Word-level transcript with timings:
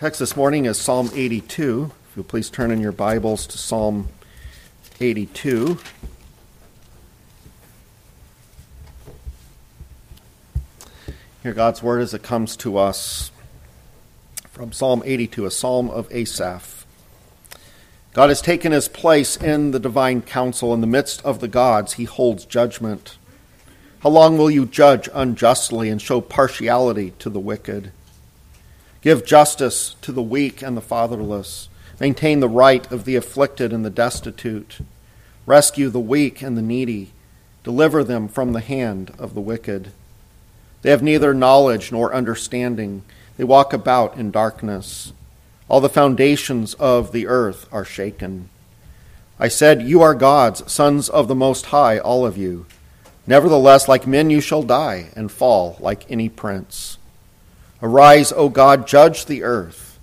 text 0.00 0.18
this 0.18 0.34
morning 0.34 0.64
is 0.64 0.78
Psalm 0.78 1.10
82. 1.12 1.92
If 2.08 2.16
you'll 2.16 2.24
please 2.24 2.48
turn 2.48 2.70
in 2.70 2.80
your 2.80 2.90
Bibles 2.90 3.46
to 3.48 3.58
Psalm 3.58 4.08
82. 4.98 5.76
Hear 11.42 11.52
God's 11.52 11.82
word 11.82 12.00
as 12.00 12.14
it 12.14 12.22
comes 12.22 12.56
to 12.56 12.78
us 12.78 13.30
from 14.48 14.72
Psalm 14.72 15.02
82, 15.04 15.44
a 15.44 15.50
psalm 15.50 15.90
of 15.90 16.10
Asaph. 16.10 16.86
God 18.14 18.30
has 18.30 18.40
taken 18.40 18.72
his 18.72 18.88
place 18.88 19.36
in 19.36 19.72
the 19.72 19.78
divine 19.78 20.22
council. 20.22 20.72
In 20.72 20.80
the 20.80 20.86
midst 20.86 21.22
of 21.26 21.40
the 21.40 21.48
gods, 21.48 21.92
he 21.92 22.04
holds 22.04 22.46
judgment. 22.46 23.18
How 23.98 24.08
long 24.08 24.38
will 24.38 24.50
you 24.50 24.64
judge 24.64 25.10
unjustly 25.12 25.90
and 25.90 26.00
show 26.00 26.22
partiality 26.22 27.12
to 27.18 27.28
the 27.28 27.38
wicked? 27.38 27.92
Give 29.02 29.24
justice 29.24 29.96
to 30.02 30.12
the 30.12 30.22
weak 30.22 30.62
and 30.62 30.76
the 30.76 30.82
fatherless. 30.82 31.68
Maintain 31.98 32.40
the 32.40 32.48
right 32.48 32.90
of 32.92 33.04
the 33.04 33.16
afflicted 33.16 33.72
and 33.72 33.84
the 33.84 33.90
destitute. 33.90 34.78
Rescue 35.46 35.88
the 35.88 36.00
weak 36.00 36.42
and 36.42 36.56
the 36.56 36.62
needy. 36.62 37.12
Deliver 37.64 38.04
them 38.04 38.28
from 38.28 38.52
the 38.52 38.60
hand 38.60 39.12
of 39.18 39.34
the 39.34 39.40
wicked. 39.40 39.92
They 40.82 40.90
have 40.90 41.02
neither 41.02 41.34
knowledge 41.34 41.92
nor 41.92 42.14
understanding. 42.14 43.02
They 43.36 43.44
walk 43.44 43.72
about 43.72 44.16
in 44.16 44.30
darkness. 44.30 45.12
All 45.68 45.80
the 45.80 45.88
foundations 45.88 46.74
of 46.74 47.12
the 47.12 47.26
earth 47.26 47.68
are 47.72 47.84
shaken. 47.84 48.48
I 49.38 49.48
said, 49.48 49.82
You 49.82 50.02
are 50.02 50.14
gods, 50.14 50.70
sons 50.70 51.08
of 51.08 51.28
the 51.28 51.34
Most 51.34 51.66
High, 51.66 51.98
all 51.98 52.26
of 52.26 52.36
you. 52.36 52.66
Nevertheless, 53.26 53.88
like 53.88 54.06
men 54.06 54.28
you 54.28 54.40
shall 54.40 54.62
die 54.62 55.10
and 55.14 55.30
fall 55.30 55.76
like 55.80 56.10
any 56.10 56.28
prince. 56.28 56.98
Arise, 57.82 58.30
O 58.32 58.50
God, 58.50 58.86
judge 58.86 59.24
the 59.24 59.42
earth, 59.42 59.98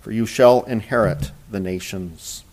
for 0.00 0.10
you 0.10 0.24
shall 0.24 0.62
inherit 0.62 1.32
the 1.50 1.60
nations. 1.60 2.44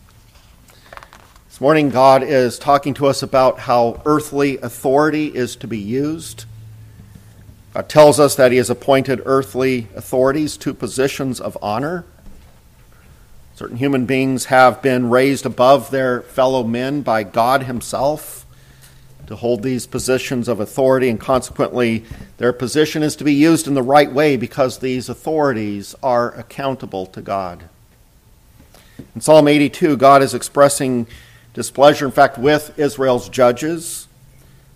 This 1.48 1.58
morning, 1.58 1.88
God 1.88 2.22
is 2.22 2.58
talking 2.58 2.92
to 2.94 3.06
us 3.06 3.22
about 3.22 3.60
how 3.60 4.02
earthly 4.04 4.58
authority 4.58 5.34
is 5.34 5.56
to 5.56 5.66
be 5.66 5.78
used. 5.78 6.44
God 7.72 7.88
tells 7.88 8.20
us 8.20 8.34
that 8.34 8.52
He 8.52 8.58
has 8.58 8.68
appointed 8.68 9.22
earthly 9.24 9.88
authorities 9.96 10.58
to 10.58 10.74
positions 10.74 11.40
of 11.40 11.56
honor. 11.62 12.04
Certain 13.54 13.78
human 13.78 14.04
beings 14.04 14.46
have 14.46 14.82
been 14.82 15.08
raised 15.08 15.46
above 15.46 15.90
their 15.90 16.20
fellow 16.20 16.62
men 16.62 17.00
by 17.00 17.22
God 17.22 17.62
Himself 17.62 18.37
to 19.28 19.36
hold 19.36 19.62
these 19.62 19.86
positions 19.86 20.48
of 20.48 20.58
authority, 20.58 21.08
and 21.08 21.20
consequently, 21.20 22.04
their 22.38 22.52
position 22.52 23.02
is 23.02 23.14
to 23.16 23.24
be 23.24 23.34
used 23.34 23.68
in 23.68 23.74
the 23.74 23.82
right 23.82 24.10
way 24.10 24.36
because 24.36 24.78
these 24.78 25.08
authorities 25.08 25.94
are 26.02 26.34
accountable 26.34 27.04
to 27.06 27.20
God. 27.20 27.68
In 29.14 29.20
Psalm 29.20 29.46
82, 29.46 29.98
God 29.98 30.22
is 30.22 30.32
expressing 30.32 31.06
displeasure, 31.52 32.06
in 32.06 32.10
fact, 32.10 32.38
with 32.38 32.78
Israel's 32.78 33.28
judges. 33.28 34.08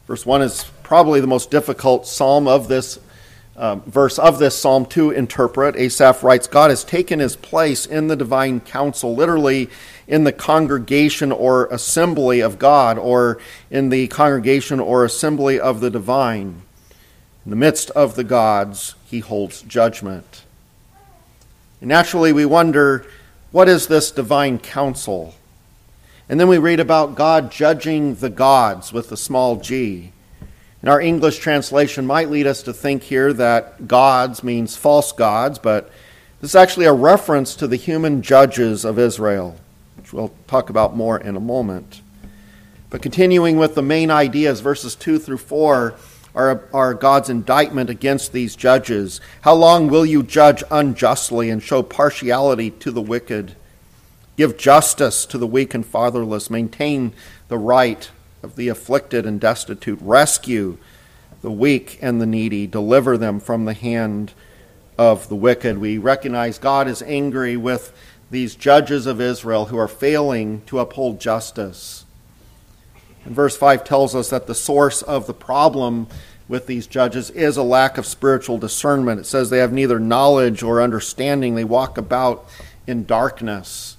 Verse 0.07 0.27
1 0.27 0.43
is 0.43 0.65
probably 0.83 1.21
the 1.21 1.27
most 1.27 1.51
difficult 1.51 2.07
psalm 2.07 2.47
of 2.47 2.69
this 2.69 2.99
um, 3.57 3.83
verse 3.83 4.19
of 4.19 4.39
this 4.39 4.59
psalm 4.59 4.87
to 4.87 5.11
interpret. 5.11 5.77
Asaph 5.77 6.23
writes, 6.23 6.47
God 6.47 6.71
has 6.71 6.85
taken 6.85 7.19
his 7.19 7.37
place 7.37 7.85
in 7.85 8.09
the 8.09 8.17
divine 8.17 8.61
council, 8.61 9.15
literally 9.15 9.69
in 10.13 10.25
the 10.25 10.33
congregation 10.33 11.33
or 11.33 11.65
assembly 11.69 12.41
of 12.41 12.59
God, 12.59 12.99
or 12.99 13.39
in 13.71 13.89
the 13.89 14.09
congregation 14.09 14.79
or 14.79 15.07
assembly 15.07 15.59
of 15.59 15.81
the 15.81 15.89
divine. 15.89 16.61
In 17.47 17.51
the 17.51 17.57
midst 17.57 17.89
of 17.93 18.15
the 18.15 18.23
gods, 18.23 18.95
he 19.07 19.21
holds 19.21 19.63
judgment. 19.63 20.43
And 21.81 21.89
naturally, 21.89 22.31
we 22.31 22.45
wonder 22.45 23.07
what 23.53 23.71
is 23.71 23.87
this 23.87 24.11
divine 24.11 24.59
council? 24.59 25.35
And 26.29 26.39
then 26.39 26.47
we 26.47 26.59
read 26.59 26.79
about 26.79 27.15
God 27.15 27.51
judging 27.51 28.17
the 28.17 28.29
gods 28.29 28.93
with 28.93 29.11
a 29.13 29.17
small 29.17 29.57
g. 29.57 30.13
And 30.83 30.91
our 30.91 31.01
English 31.01 31.39
translation 31.39 32.07
might 32.07 32.29
lead 32.29 32.47
us 32.47 32.63
to 32.65 32.75
think 32.75 33.05
here 33.05 33.33
that 33.33 33.89
gods 33.89 34.45
means 34.45 34.77
false 34.77 35.11
gods, 35.11 35.59
but 35.59 35.91
this 36.43 36.51
is 36.51 36.57
actually 36.57 36.85
a 36.85 36.93
reference 36.93 37.55
to 37.55 37.67
the 37.67 37.77
human 37.77 38.21
judges 38.21 38.85
of 38.85 38.99
Israel, 38.99 39.57
which 39.97 40.13
we'll 40.13 40.33
talk 40.47 40.71
about 40.71 40.97
more 40.97 41.19
in 41.19 41.37
a 41.37 41.41
moment. 41.41 42.03
But 42.91 43.03
continuing 43.03 43.57
with 43.57 43.75
the 43.75 43.83
main 43.83 44.11
ideas, 44.11 44.61
verses 44.61 44.95
2 44.95 45.19
through 45.19 45.39
4 45.39 45.95
are, 46.35 46.69
are 46.73 46.95
God's 46.95 47.31
indictment 47.31 47.91
against 47.91 48.33
these 48.33 48.57
judges. 48.57 49.21
How 49.43 49.55
long 49.55 49.89
will 49.89 50.05
you 50.05 50.23
judge 50.23 50.63
unjustly 50.71 51.51
and 51.51 51.63
show 51.63 51.83
partiality 51.83 52.71
to 52.71 52.91
the 52.91 53.03
wicked? 53.03 53.57
Give 54.37 54.57
justice 54.57 55.27
to 55.27 55.39
the 55.39 55.47
weak 55.47 55.75
and 55.75 55.85
fatherless. 55.85 56.51
Maintain 56.51 57.13
the 57.49 57.59
right 57.59 58.11
of 58.43 58.57
the 58.57 58.69
afflicted 58.69 59.27
and 59.27 59.41
destitute. 59.41 59.99
Rescue 60.01 60.79
the 61.43 61.51
weak 61.51 61.99
and 62.01 62.21
the 62.21 62.27
needy. 62.27 62.67
Deliver 62.67 63.19
them 63.19 63.41
from 63.41 63.65
the 63.65 63.75
hand 63.75 64.33
of 64.97 65.29
the 65.29 65.37
wicked. 65.37 65.79
We 65.79 65.99
recognize 65.99 66.59
God 66.59 66.89
is 66.89 67.03
angry 67.03 67.57
with 67.57 67.93
these 68.33 68.57
judges 68.57 69.07
of 69.07 69.21
Israel 69.21 69.67
who 69.67 69.79
are 69.79 69.87
failing 69.87 70.63
to 70.67 70.81
uphold 70.81 71.21
justice. 71.21 72.05
And 73.25 73.35
verse 73.35 73.57
5 73.57 73.85
tells 73.85 74.17
us 74.17 74.31
that 74.31 74.49
the 74.49 74.55
source 74.55 75.03
of 75.03 75.29
the 75.29 75.35
problem 75.35 76.09
with 76.49 76.67
these 76.67 76.89
judges 76.89 77.31
is 77.31 77.57
a 77.57 77.63
lack 77.63 77.97
of 77.97 78.07
spiritual 78.07 78.59
discernment. 78.59 79.21
It 79.21 79.27
says 79.27 79.49
they 79.49 79.59
have 79.59 79.73
neither 79.73 80.01
knowledge 80.01 80.65
or 80.65 80.83
understanding, 80.83 81.55
they 81.55 81.63
walk 81.63 81.97
about 81.97 82.45
in 82.89 83.05
darkness 83.05 83.97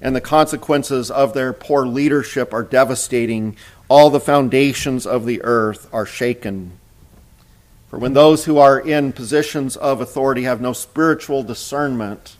and 0.00 0.14
the 0.14 0.20
consequences 0.20 1.10
of 1.10 1.32
their 1.32 1.52
poor 1.52 1.86
leadership 1.86 2.52
are 2.52 2.62
devastating. 2.62 3.56
All 3.88 4.10
the 4.10 4.20
foundations 4.20 5.06
of 5.06 5.24
the 5.24 5.42
earth 5.42 5.88
are 5.92 6.06
shaken. 6.06 6.72
For 7.88 7.98
when 7.98 8.12
those 8.12 8.44
who 8.44 8.58
are 8.58 8.78
in 8.78 9.12
positions 9.12 9.76
of 9.76 10.00
authority 10.00 10.42
have 10.42 10.60
no 10.60 10.72
spiritual 10.72 11.42
discernment, 11.42 12.36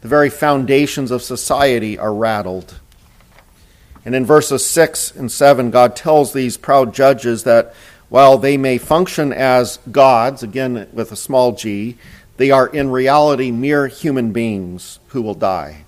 the 0.00 0.08
very 0.08 0.30
foundations 0.30 1.10
of 1.10 1.22
society 1.22 1.98
are 1.98 2.14
rattled. 2.14 2.80
And 4.04 4.14
in 4.14 4.24
verses 4.24 4.64
6 4.64 5.14
and 5.16 5.30
7, 5.30 5.70
God 5.70 5.94
tells 5.94 6.32
these 6.32 6.56
proud 6.56 6.94
judges 6.94 7.44
that 7.44 7.74
while 8.08 8.38
they 8.38 8.56
may 8.56 8.78
function 8.78 9.32
as 9.32 9.78
gods, 9.92 10.42
again 10.42 10.88
with 10.92 11.12
a 11.12 11.16
small 11.16 11.52
g, 11.52 11.96
they 12.38 12.50
are 12.50 12.66
in 12.66 12.90
reality 12.90 13.50
mere 13.50 13.86
human 13.86 14.32
beings 14.32 14.98
who 15.08 15.22
will 15.22 15.34
die. 15.34 15.84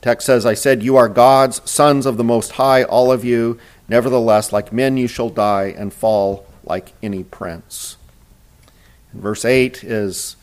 Text 0.00 0.26
says, 0.26 0.46
I 0.46 0.54
said, 0.54 0.82
You 0.82 0.96
are 0.96 1.08
gods, 1.08 1.60
sons 1.68 2.06
of 2.06 2.16
the 2.16 2.24
Most 2.24 2.52
High, 2.52 2.84
all 2.84 3.10
of 3.10 3.24
you. 3.24 3.58
Nevertheless, 3.88 4.52
like 4.52 4.72
men 4.72 4.96
you 4.96 5.08
shall 5.08 5.28
die 5.28 5.74
and 5.76 5.92
fall 5.92 6.46
like 6.64 6.92
any 7.02 7.24
prince. 7.24 7.96
And 9.12 9.20
verse 9.20 9.44
8 9.44 9.82
is 9.82 10.36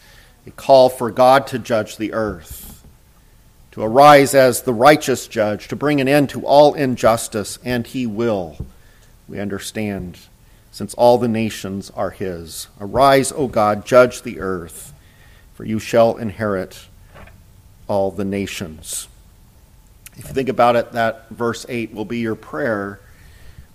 a 0.45 0.51
call 0.51 0.89
for 0.89 1.11
God 1.11 1.47
to 1.47 1.59
judge 1.59 1.97
the 1.97 2.13
earth, 2.13 2.85
to 3.72 3.81
arise 3.81 4.33
as 4.35 4.61
the 4.61 4.73
righteous 4.73 5.28
judge, 5.28 5.67
to 5.67 5.75
bring 5.75 6.00
an 6.00 6.07
end 6.07 6.29
to 6.29 6.45
all 6.45 6.73
injustice, 6.73 7.59
and 7.63 7.88
he 7.88 8.06
will, 8.06 8.66
we 9.28 9.39
understand, 9.39 10.19
since 10.72 10.94
all 10.94 11.17
the 11.17 11.28
nations 11.28 11.91
are 11.95 12.11
his. 12.11 12.67
Arise, 12.79 13.31
O 13.31 13.47
God, 13.47 13.85
judge 13.85 14.22
the 14.22 14.39
earth, 14.39 14.94
for 15.53 15.66
you 15.66 15.79
shall 15.79 16.17
inherit 16.17 16.88
all 17.88 18.11
the 18.11 18.25
nations. 18.25 19.07
If 20.17 20.28
you 20.28 20.34
think 20.34 20.50
about 20.50 20.75
it, 20.75 20.91
that 20.94 21.29
verse 21.29 21.66
8 21.67 21.94
will 21.94 22.05
be 22.05 22.19
your 22.19 22.35
prayer 22.35 23.00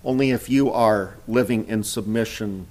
only 0.03 0.31
if 0.31 0.49
you 0.49 0.71
are 0.71 1.15
living 1.27 1.67
in 1.67 1.83
submission 1.83 2.65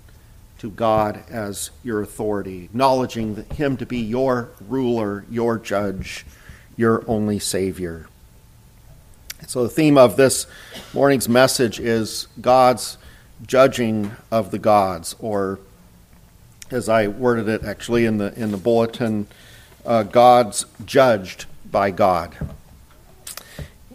to 0.61 0.71
God 0.71 1.25
as 1.31 1.71
your 1.83 2.03
authority, 2.03 2.65
acknowledging 2.65 3.47
Him 3.55 3.79
to 3.79 3.87
be 3.87 3.99
your 3.99 4.51
ruler, 4.61 5.25
your 5.31 5.59
judge, 5.59 6.27
your 6.77 7.03
only 7.07 7.39
Savior. 7.39 8.07
So, 9.47 9.63
the 9.63 9.71
theme 9.71 9.97
of 9.97 10.19
this 10.19 10.47
morning's 10.93 11.31
message 11.31 11.81
is 11.81 12.29
God's 12.43 12.99
judging 13.47 14.13
of 14.31 14.51
the 14.51 14.59
gods, 14.59 15.17
or 15.19 15.61
as 16.71 16.91
I 16.91 17.09
worded 17.09 17.49
it 17.49 17.65
actually 17.65 18.05
in 18.05 18.19
the, 18.19 18.39
in 18.39 18.51
the 18.51 18.59
bulletin, 18.59 19.29
uh, 19.87 20.03
God's 20.03 20.67
judged 20.85 21.47
by 21.71 21.91
God. 21.91 22.37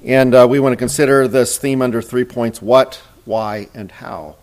And 0.03 0.33
uh, 0.33 0.47
we 0.49 0.59
want 0.59 0.73
to 0.73 0.77
consider 0.77 1.27
this 1.27 1.59
theme 1.59 1.83
under 1.83 2.01
three 2.01 2.25
points 2.25 2.59
what, 2.59 3.03
why, 3.23 3.69
and 3.75 3.91
how. 3.91 4.37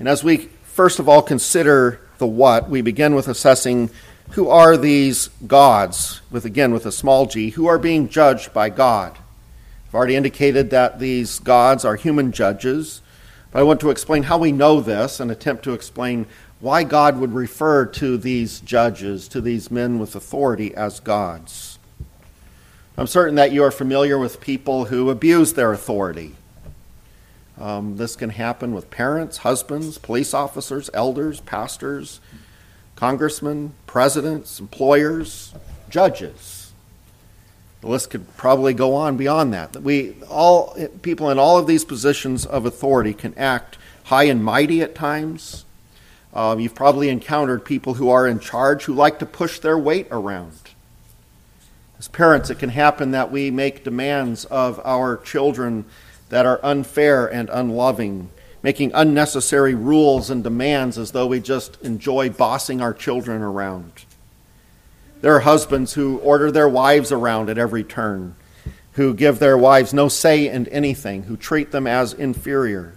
And 0.00 0.08
as 0.08 0.24
we 0.24 0.48
first 0.78 1.00
of 1.00 1.08
all 1.08 1.22
consider 1.22 2.00
the 2.18 2.26
what, 2.28 2.70
we 2.70 2.80
begin 2.80 3.16
with 3.16 3.26
assessing 3.26 3.90
who 4.30 4.48
are 4.48 4.76
these 4.76 5.26
gods, 5.44 6.20
with 6.30 6.44
again 6.44 6.72
with 6.72 6.86
a 6.86 6.92
small 6.92 7.26
g, 7.26 7.50
who 7.50 7.66
are 7.66 7.80
being 7.80 8.08
judged 8.08 8.52
by 8.52 8.70
God. 8.70 9.18
I've 9.88 9.94
already 9.96 10.14
indicated 10.14 10.70
that 10.70 11.00
these 11.00 11.40
gods 11.40 11.84
are 11.84 11.96
human 11.96 12.30
judges, 12.30 13.02
but 13.50 13.58
I 13.58 13.64
want 13.64 13.80
to 13.80 13.90
explain 13.90 14.22
how 14.22 14.38
we 14.38 14.52
know 14.52 14.80
this 14.80 15.18
and 15.18 15.32
attempt 15.32 15.64
to 15.64 15.72
explain 15.72 16.26
why 16.60 16.84
God 16.84 17.18
would 17.18 17.32
refer 17.32 17.84
to 17.84 18.16
these 18.16 18.60
judges, 18.60 19.26
to 19.30 19.40
these 19.40 19.72
men 19.72 19.98
with 19.98 20.14
authority, 20.14 20.72
as 20.76 21.00
gods. 21.00 21.80
I'm 22.96 23.08
certain 23.08 23.34
that 23.34 23.50
you 23.50 23.64
are 23.64 23.72
familiar 23.72 24.16
with 24.16 24.40
people 24.40 24.84
who 24.84 25.10
abuse 25.10 25.54
their 25.54 25.72
authority. 25.72 26.36
Um, 27.58 27.96
this 27.96 28.14
can 28.14 28.30
happen 28.30 28.72
with 28.72 28.90
parents, 28.90 29.38
husbands, 29.38 29.98
police 29.98 30.32
officers, 30.32 30.88
elders, 30.94 31.40
pastors, 31.40 32.20
congressmen, 32.94 33.72
presidents, 33.86 34.60
employers, 34.60 35.54
judges. 35.90 36.72
The 37.80 37.88
list 37.88 38.10
could 38.10 38.36
probably 38.36 38.74
go 38.74 38.94
on 38.94 39.16
beyond 39.16 39.52
that. 39.54 39.76
We 39.76 40.14
all 40.28 40.76
people 41.02 41.30
in 41.30 41.38
all 41.38 41.58
of 41.58 41.66
these 41.66 41.84
positions 41.84 42.44
of 42.44 42.66
authority 42.66 43.14
can 43.14 43.34
act 43.38 43.78
high 44.04 44.24
and 44.24 44.42
mighty 44.42 44.82
at 44.82 44.94
times. 44.94 45.64
Um, 46.34 46.60
you've 46.60 46.74
probably 46.74 47.08
encountered 47.08 47.64
people 47.64 47.94
who 47.94 48.10
are 48.10 48.26
in 48.26 48.40
charge 48.40 48.84
who 48.84 48.94
like 48.94 49.18
to 49.20 49.26
push 49.26 49.60
their 49.60 49.78
weight 49.78 50.08
around. 50.10 50.52
As 51.98 52.08
parents, 52.08 52.50
it 52.50 52.58
can 52.58 52.70
happen 52.70 53.12
that 53.12 53.32
we 53.32 53.50
make 53.50 53.82
demands 53.82 54.44
of 54.44 54.80
our 54.84 55.16
children 55.16 55.84
that 56.28 56.46
are 56.46 56.60
unfair 56.62 57.26
and 57.26 57.48
unloving, 57.50 58.30
making 58.62 58.90
unnecessary 58.94 59.74
rules 59.74 60.30
and 60.30 60.42
demands 60.42 60.98
as 60.98 61.12
though 61.12 61.26
we 61.26 61.40
just 61.40 61.80
enjoy 61.82 62.28
bossing 62.30 62.80
our 62.80 62.92
children 62.92 63.42
around. 63.42 64.04
There 65.20 65.34
are 65.34 65.40
husbands 65.40 65.94
who 65.94 66.18
order 66.18 66.50
their 66.50 66.68
wives 66.68 67.10
around 67.10 67.50
at 67.50 67.58
every 67.58 67.82
turn, 67.82 68.36
who 68.92 69.14
give 69.14 69.38
their 69.38 69.58
wives 69.58 69.92
no 69.92 70.08
say 70.08 70.48
in 70.48 70.66
anything, 70.68 71.24
who 71.24 71.36
treat 71.36 71.70
them 71.70 71.86
as 71.86 72.12
inferior. 72.12 72.94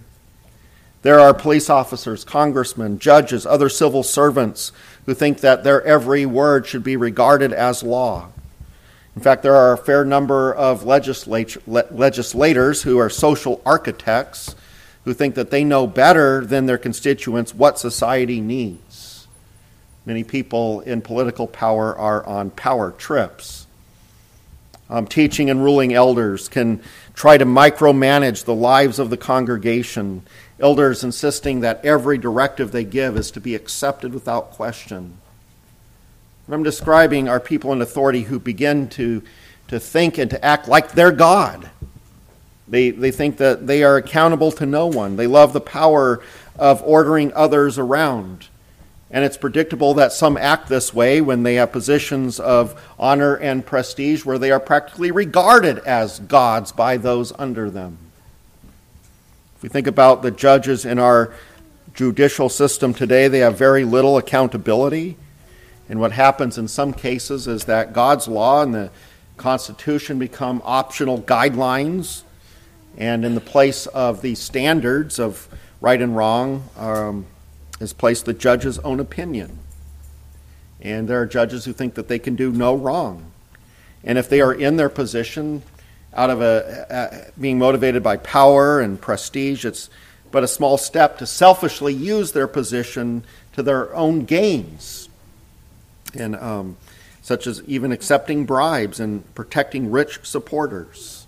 There 1.02 1.18
are 1.18 1.34
police 1.34 1.68
officers, 1.68 2.24
congressmen, 2.24 3.00
judges, 3.00 3.44
other 3.44 3.68
civil 3.68 4.04
servants 4.04 4.70
who 5.04 5.14
think 5.14 5.40
that 5.40 5.64
their 5.64 5.82
every 5.82 6.26
word 6.26 6.66
should 6.66 6.84
be 6.84 6.96
regarded 6.96 7.52
as 7.52 7.82
law. 7.82 8.28
In 9.14 9.20
fact, 9.20 9.42
there 9.42 9.56
are 9.56 9.74
a 9.74 9.78
fair 9.78 10.04
number 10.04 10.54
of 10.54 10.84
legislators 10.84 12.82
who 12.82 12.98
are 12.98 13.10
social 13.10 13.60
architects 13.66 14.54
who 15.04 15.12
think 15.12 15.34
that 15.34 15.50
they 15.50 15.64
know 15.64 15.86
better 15.86 16.44
than 16.44 16.66
their 16.66 16.78
constituents 16.78 17.54
what 17.54 17.78
society 17.78 18.40
needs. 18.40 19.26
Many 20.06 20.24
people 20.24 20.80
in 20.80 21.02
political 21.02 21.46
power 21.46 21.96
are 21.96 22.24
on 22.26 22.50
power 22.50 22.90
trips. 22.92 23.66
Um, 24.88 25.06
teaching 25.06 25.48
and 25.48 25.62
ruling 25.62 25.92
elders 25.94 26.48
can 26.48 26.82
try 27.14 27.38
to 27.38 27.44
micromanage 27.44 28.44
the 28.44 28.54
lives 28.54 28.98
of 28.98 29.10
the 29.10 29.16
congregation, 29.16 30.22
elders 30.58 31.04
insisting 31.04 31.60
that 31.60 31.84
every 31.84 32.18
directive 32.18 32.72
they 32.72 32.84
give 32.84 33.16
is 33.16 33.30
to 33.32 33.40
be 33.40 33.54
accepted 33.54 34.12
without 34.12 34.50
question. 34.50 35.18
What 36.46 36.56
I'm 36.56 36.62
describing 36.62 37.28
are 37.28 37.38
people 37.38 37.72
in 37.72 37.80
authority 37.80 38.22
who 38.22 38.38
begin 38.38 38.88
to, 38.90 39.22
to 39.68 39.78
think 39.78 40.18
and 40.18 40.30
to 40.30 40.44
act 40.44 40.66
like 40.66 40.92
they're 40.92 41.12
God. 41.12 41.70
They, 42.66 42.90
they 42.90 43.10
think 43.10 43.36
that 43.36 43.66
they 43.66 43.84
are 43.84 43.96
accountable 43.96 44.50
to 44.52 44.66
no 44.66 44.86
one. 44.86 45.16
They 45.16 45.26
love 45.26 45.52
the 45.52 45.60
power 45.60 46.22
of 46.58 46.82
ordering 46.84 47.32
others 47.34 47.78
around. 47.78 48.48
And 49.10 49.24
it's 49.24 49.36
predictable 49.36 49.94
that 49.94 50.12
some 50.12 50.38
act 50.38 50.68
this 50.68 50.92
way 50.92 51.20
when 51.20 51.42
they 51.42 51.56
have 51.56 51.70
positions 51.70 52.40
of 52.40 52.82
honor 52.98 53.34
and 53.36 53.64
prestige 53.64 54.24
where 54.24 54.38
they 54.38 54.50
are 54.50 54.58
practically 54.58 55.10
regarded 55.10 55.78
as 55.80 56.18
gods 56.18 56.72
by 56.72 56.96
those 56.96 57.32
under 57.38 57.70
them. 57.70 57.98
If 59.56 59.62
we 59.62 59.68
think 59.68 59.86
about 59.86 60.22
the 60.22 60.30
judges 60.30 60.86
in 60.86 60.98
our 60.98 61.34
judicial 61.94 62.48
system 62.48 62.94
today, 62.94 63.28
they 63.28 63.40
have 63.40 63.58
very 63.58 63.84
little 63.84 64.16
accountability. 64.16 65.18
And 65.92 66.00
what 66.00 66.12
happens 66.12 66.56
in 66.56 66.68
some 66.68 66.94
cases 66.94 67.46
is 67.46 67.66
that 67.66 67.92
God's 67.92 68.26
law 68.26 68.62
and 68.62 68.74
the 68.74 68.90
Constitution 69.36 70.18
become 70.18 70.62
optional 70.64 71.20
guidelines, 71.20 72.22
and 72.96 73.26
in 73.26 73.34
the 73.34 73.42
place 73.42 73.86
of 73.88 74.22
the 74.22 74.34
standards 74.34 75.18
of 75.18 75.46
right 75.82 76.00
and 76.00 76.16
wrong 76.16 76.64
um, 76.78 77.26
is 77.78 77.92
placed 77.92 78.24
the 78.24 78.32
judge's 78.32 78.78
own 78.78 79.00
opinion. 79.00 79.58
And 80.80 81.08
there 81.08 81.20
are 81.20 81.26
judges 81.26 81.66
who 81.66 81.74
think 81.74 81.92
that 81.96 82.08
they 82.08 82.18
can 82.18 82.36
do 82.36 82.50
no 82.50 82.74
wrong. 82.74 83.30
And 84.02 84.16
if 84.16 84.30
they 84.30 84.40
are 84.40 84.54
in 84.54 84.76
their 84.76 84.88
position 84.88 85.62
out 86.14 86.30
of 86.30 86.40
a, 86.40 86.86
a, 87.36 87.38
being 87.38 87.58
motivated 87.58 88.02
by 88.02 88.16
power 88.16 88.80
and 88.80 88.98
prestige, 88.98 89.66
it's 89.66 89.90
but 90.30 90.42
a 90.42 90.48
small 90.48 90.78
step 90.78 91.18
to 91.18 91.26
selfishly 91.26 91.92
use 91.92 92.32
their 92.32 92.48
position 92.48 93.24
to 93.52 93.62
their 93.62 93.94
own 93.94 94.24
gains 94.24 95.10
and 96.14 96.36
um, 96.36 96.76
such 97.22 97.46
as 97.46 97.62
even 97.66 97.92
accepting 97.92 98.44
bribes 98.44 98.98
and 98.98 99.34
protecting 99.34 99.90
rich 99.90 100.20
supporters. 100.22 101.26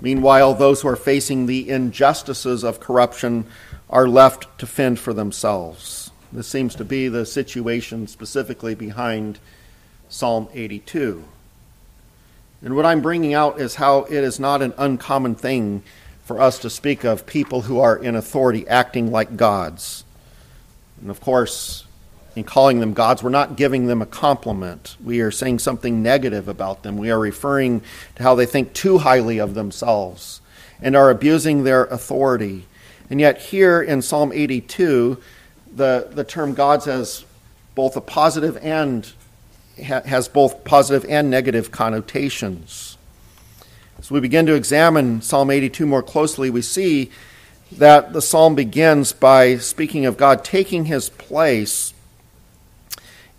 Meanwhile, 0.00 0.54
those 0.54 0.82
who 0.82 0.88
are 0.88 0.96
facing 0.96 1.46
the 1.46 1.68
injustices 1.68 2.62
of 2.62 2.78
corruption 2.78 3.46
are 3.90 4.06
left 4.06 4.58
to 4.58 4.66
fend 4.66 4.98
for 4.98 5.12
themselves. 5.12 6.10
This 6.32 6.46
seems 6.46 6.74
to 6.76 6.84
be 6.84 7.08
the 7.08 7.24
situation 7.24 8.06
specifically 8.06 8.74
behind 8.74 9.38
Psalm 10.08 10.48
82. 10.52 11.24
And 12.62 12.76
what 12.76 12.86
I'm 12.86 13.00
bringing 13.00 13.34
out 13.34 13.60
is 13.60 13.76
how 13.76 14.00
it 14.04 14.12
is 14.12 14.38
not 14.38 14.62
an 14.62 14.74
uncommon 14.76 15.34
thing 15.34 15.82
for 16.24 16.40
us 16.40 16.58
to 16.58 16.70
speak 16.70 17.04
of 17.04 17.24
people 17.24 17.62
who 17.62 17.80
are 17.80 17.96
in 17.96 18.14
authority 18.14 18.68
acting 18.68 19.10
like 19.10 19.36
gods. 19.36 20.04
And 21.00 21.10
of 21.10 21.20
course, 21.20 21.84
in 22.38 22.44
calling 22.44 22.80
them 22.80 22.94
gods, 22.94 23.22
we're 23.22 23.30
not 23.30 23.56
giving 23.56 23.86
them 23.86 24.00
a 24.00 24.06
compliment. 24.06 24.96
We 25.02 25.20
are 25.20 25.30
saying 25.30 25.58
something 25.58 26.02
negative 26.02 26.48
about 26.48 26.82
them. 26.82 26.96
We 26.96 27.10
are 27.10 27.18
referring 27.18 27.82
to 28.14 28.22
how 28.22 28.34
they 28.34 28.46
think 28.46 28.72
too 28.72 28.98
highly 28.98 29.38
of 29.38 29.54
themselves 29.54 30.40
and 30.80 30.94
are 30.94 31.10
abusing 31.10 31.64
their 31.64 31.84
authority. 31.86 32.66
And 33.10 33.20
yet, 33.20 33.38
here 33.38 33.82
in 33.82 34.02
Psalm 34.02 34.32
82, 34.32 35.18
the, 35.74 36.08
the 36.12 36.24
term 36.24 36.54
gods 36.54 36.84
has 36.84 37.24
both 37.74 37.96
a 37.96 38.00
positive 38.00 38.56
and 38.58 39.10
has 39.82 40.28
both 40.28 40.64
positive 40.64 41.08
and 41.08 41.30
negative 41.30 41.70
connotations. 41.70 42.96
As 43.98 44.10
we 44.10 44.20
begin 44.20 44.46
to 44.46 44.54
examine 44.54 45.22
Psalm 45.22 45.50
82 45.50 45.86
more 45.86 46.02
closely, 46.02 46.50
we 46.50 46.62
see 46.62 47.10
that 47.72 48.12
the 48.12 48.22
psalm 48.22 48.54
begins 48.54 49.12
by 49.12 49.56
speaking 49.56 50.06
of 50.06 50.16
God 50.16 50.44
taking 50.44 50.86
his 50.86 51.10
place 51.10 51.92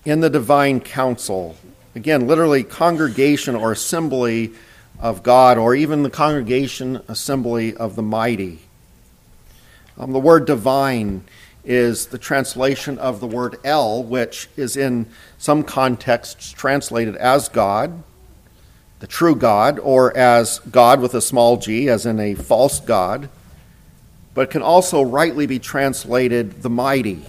in 0.09 0.21
the 0.21 0.29
divine 0.29 0.79
council. 0.79 1.56
Again, 1.94 2.25
literally, 2.25 2.63
congregation 2.63 3.56
or 3.56 3.71
assembly 3.71 4.51
of 4.99 5.21
God, 5.21 5.57
or 5.57 5.75
even 5.75 6.04
the 6.04 6.09
congregation 6.09 7.01
assembly 7.07 7.75
of 7.75 7.95
the 7.95 8.01
mighty. 8.01 8.59
Um, 9.97 10.11
the 10.11 10.19
word 10.19 10.45
divine 10.45 11.23
is 11.63 12.07
the 12.07 12.18
translation 12.18 12.97
of 12.97 13.19
the 13.19 13.28
word 13.28 13.57
El, 13.63 14.04
which 14.04 14.49
is 14.57 14.75
in 14.75 15.06
some 15.37 15.63
contexts 15.63 16.51
translated 16.51 17.16
as 17.18 17.47
God, 17.47 18.01
the 18.99 19.07
true 19.07 19.35
God, 19.35 19.78
or 19.78 20.16
as 20.18 20.59
God 20.71 21.01
with 21.01 21.13
a 21.13 21.21
small 21.21 21.57
g, 21.57 21.87
as 21.87 22.06
in 22.06 22.19
a 22.19 22.33
false 22.33 22.80
God, 22.80 23.30
but 24.33 24.49
can 24.49 24.61
also 24.61 25.01
rightly 25.01 25.45
be 25.45 25.59
translated 25.59 26.63
the 26.63 26.69
mighty 26.69 27.25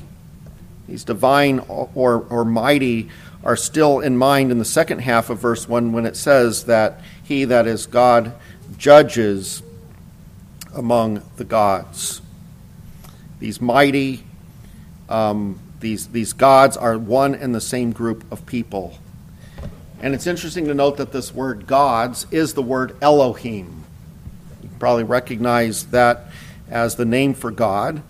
these 0.90 1.04
divine 1.04 1.60
or, 1.60 2.26
or 2.28 2.44
mighty 2.44 3.08
are 3.44 3.56
still 3.56 4.00
in 4.00 4.16
mind 4.16 4.50
in 4.50 4.58
the 4.58 4.64
second 4.64 4.98
half 4.98 5.30
of 5.30 5.38
verse 5.38 5.68
1 5.68 5.92
when 5.92 6.04
it 6.04 6.16
says 6.16 6.64
that 6.64 7.00
he, 7.22 7.44
that 7.44 7.68
is 7.68 7.86
God, 7.86 8.34
judges 8.76 9.62
among 10.74 11.22
the 11.36 11.44
gods. 11.44 12.20
These 13.38 13.60
mighty, 13.60 14.24
um, 15.08 15.60
these, 15.78 16.08
these 16.08 16.32
gods 16.32 16.76
are 16.76 16.98
one 16.98 17.36
and 17.36 17.54
the 17.54 17.60
same 17.60 17.92
group 17.92 18.30
of 18.32 18.44
people. 18.44 18.98
And 20.02 20.12
it's 20.12 20.26
interesting 20.26 20.66
to 20.66 20.74
note 20.74 20.96
that 20.96 21.12
this 21.12 21.32
word 21.32 21.68
gods 21.68 22.26
is 22.32 22.54
the 22.54 22.62
word 22.62 22.96
Elohim. 23.00 23.84
You 24.60 24.70
probably 24.80 25.04
recognize 25.04 25.86
that 25.86 26.26
as 26.68 26.96
the 26.96 27.04
name 27.04 27.34
for 27.34 27.52
God. 27.52 28.02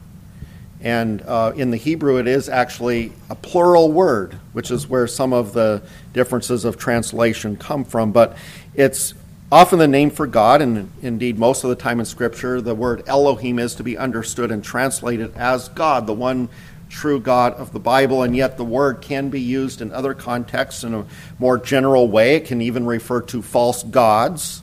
And 0.83 1.23
uh, 1.23 1.53
in 1.55 1.71
the 1.71 1.77
Hebrew, 1.77 2.17
it 2.19 2.27
is 2.27 2.49
actually 2.49 3.13
a 3.29 3.35
plural 3.35 3.93
word, 3.93 4.39
which 4.53 4.71
is 4.71 4.89
where 4.89 5.07
some 5.07 5.33
of 5.33 5.53
the 5.53 5.83
differences 6.13 6.65
of 6.65 6.79
translation 6.79 7.57
come 7.57 7.85
from. 7.85 8.13
But 8.13 8.37
it's 8.75 9.13
often 9.53 9.79
the 9.79 9.89
name 9.89 10.11
for 10.11 10.27
God, 10.27 10.63
and 10.63 10.91
indeed, 11.03 11.39
most 11.39 11.65
of 11.65 11.71
the 11.71 11.77
time 11.77 12.01
in 12.01 12.07
Scripture, 12.07 12.63
the 12.63 12.75
word 12.75 13.03
Elohim 13.07 13.59
is 13.59 13.75
to 13.75 13.83
be 13.83 13.99
understood 13.99 14.51
and 14.51 14.65
translated 14.65 15.37
as 15.37 15.69
God, 15.69 16.07
the 16.07 16.15
one 16.15 16.49
true 16.89 17.21
God 17.21 17.53
of 17.55 17.73
the 17.73 17.79
Bible. 17.79 18.23
And 18.23 18.35
yet, 18.35 18.57
the 18.57 18.65
word 18.65 19.03
can 19.03 19.29
be 19.29 19.41
used 19.41 19.83
in 19.83 19.93
other 19.93 20.15
contexts 20.15 20.83
in 20.83 20.95
a 20.95 21.05
more 21.39 21.59
general 21.59 22.09
way. 22.09 22.37
It 22.37 22.47
can 22.47 22.63
even 22.63 22.87
refer 22.87 23.21
to 23.23 23.43
false 23.43 23.83
gods 23.83 24.63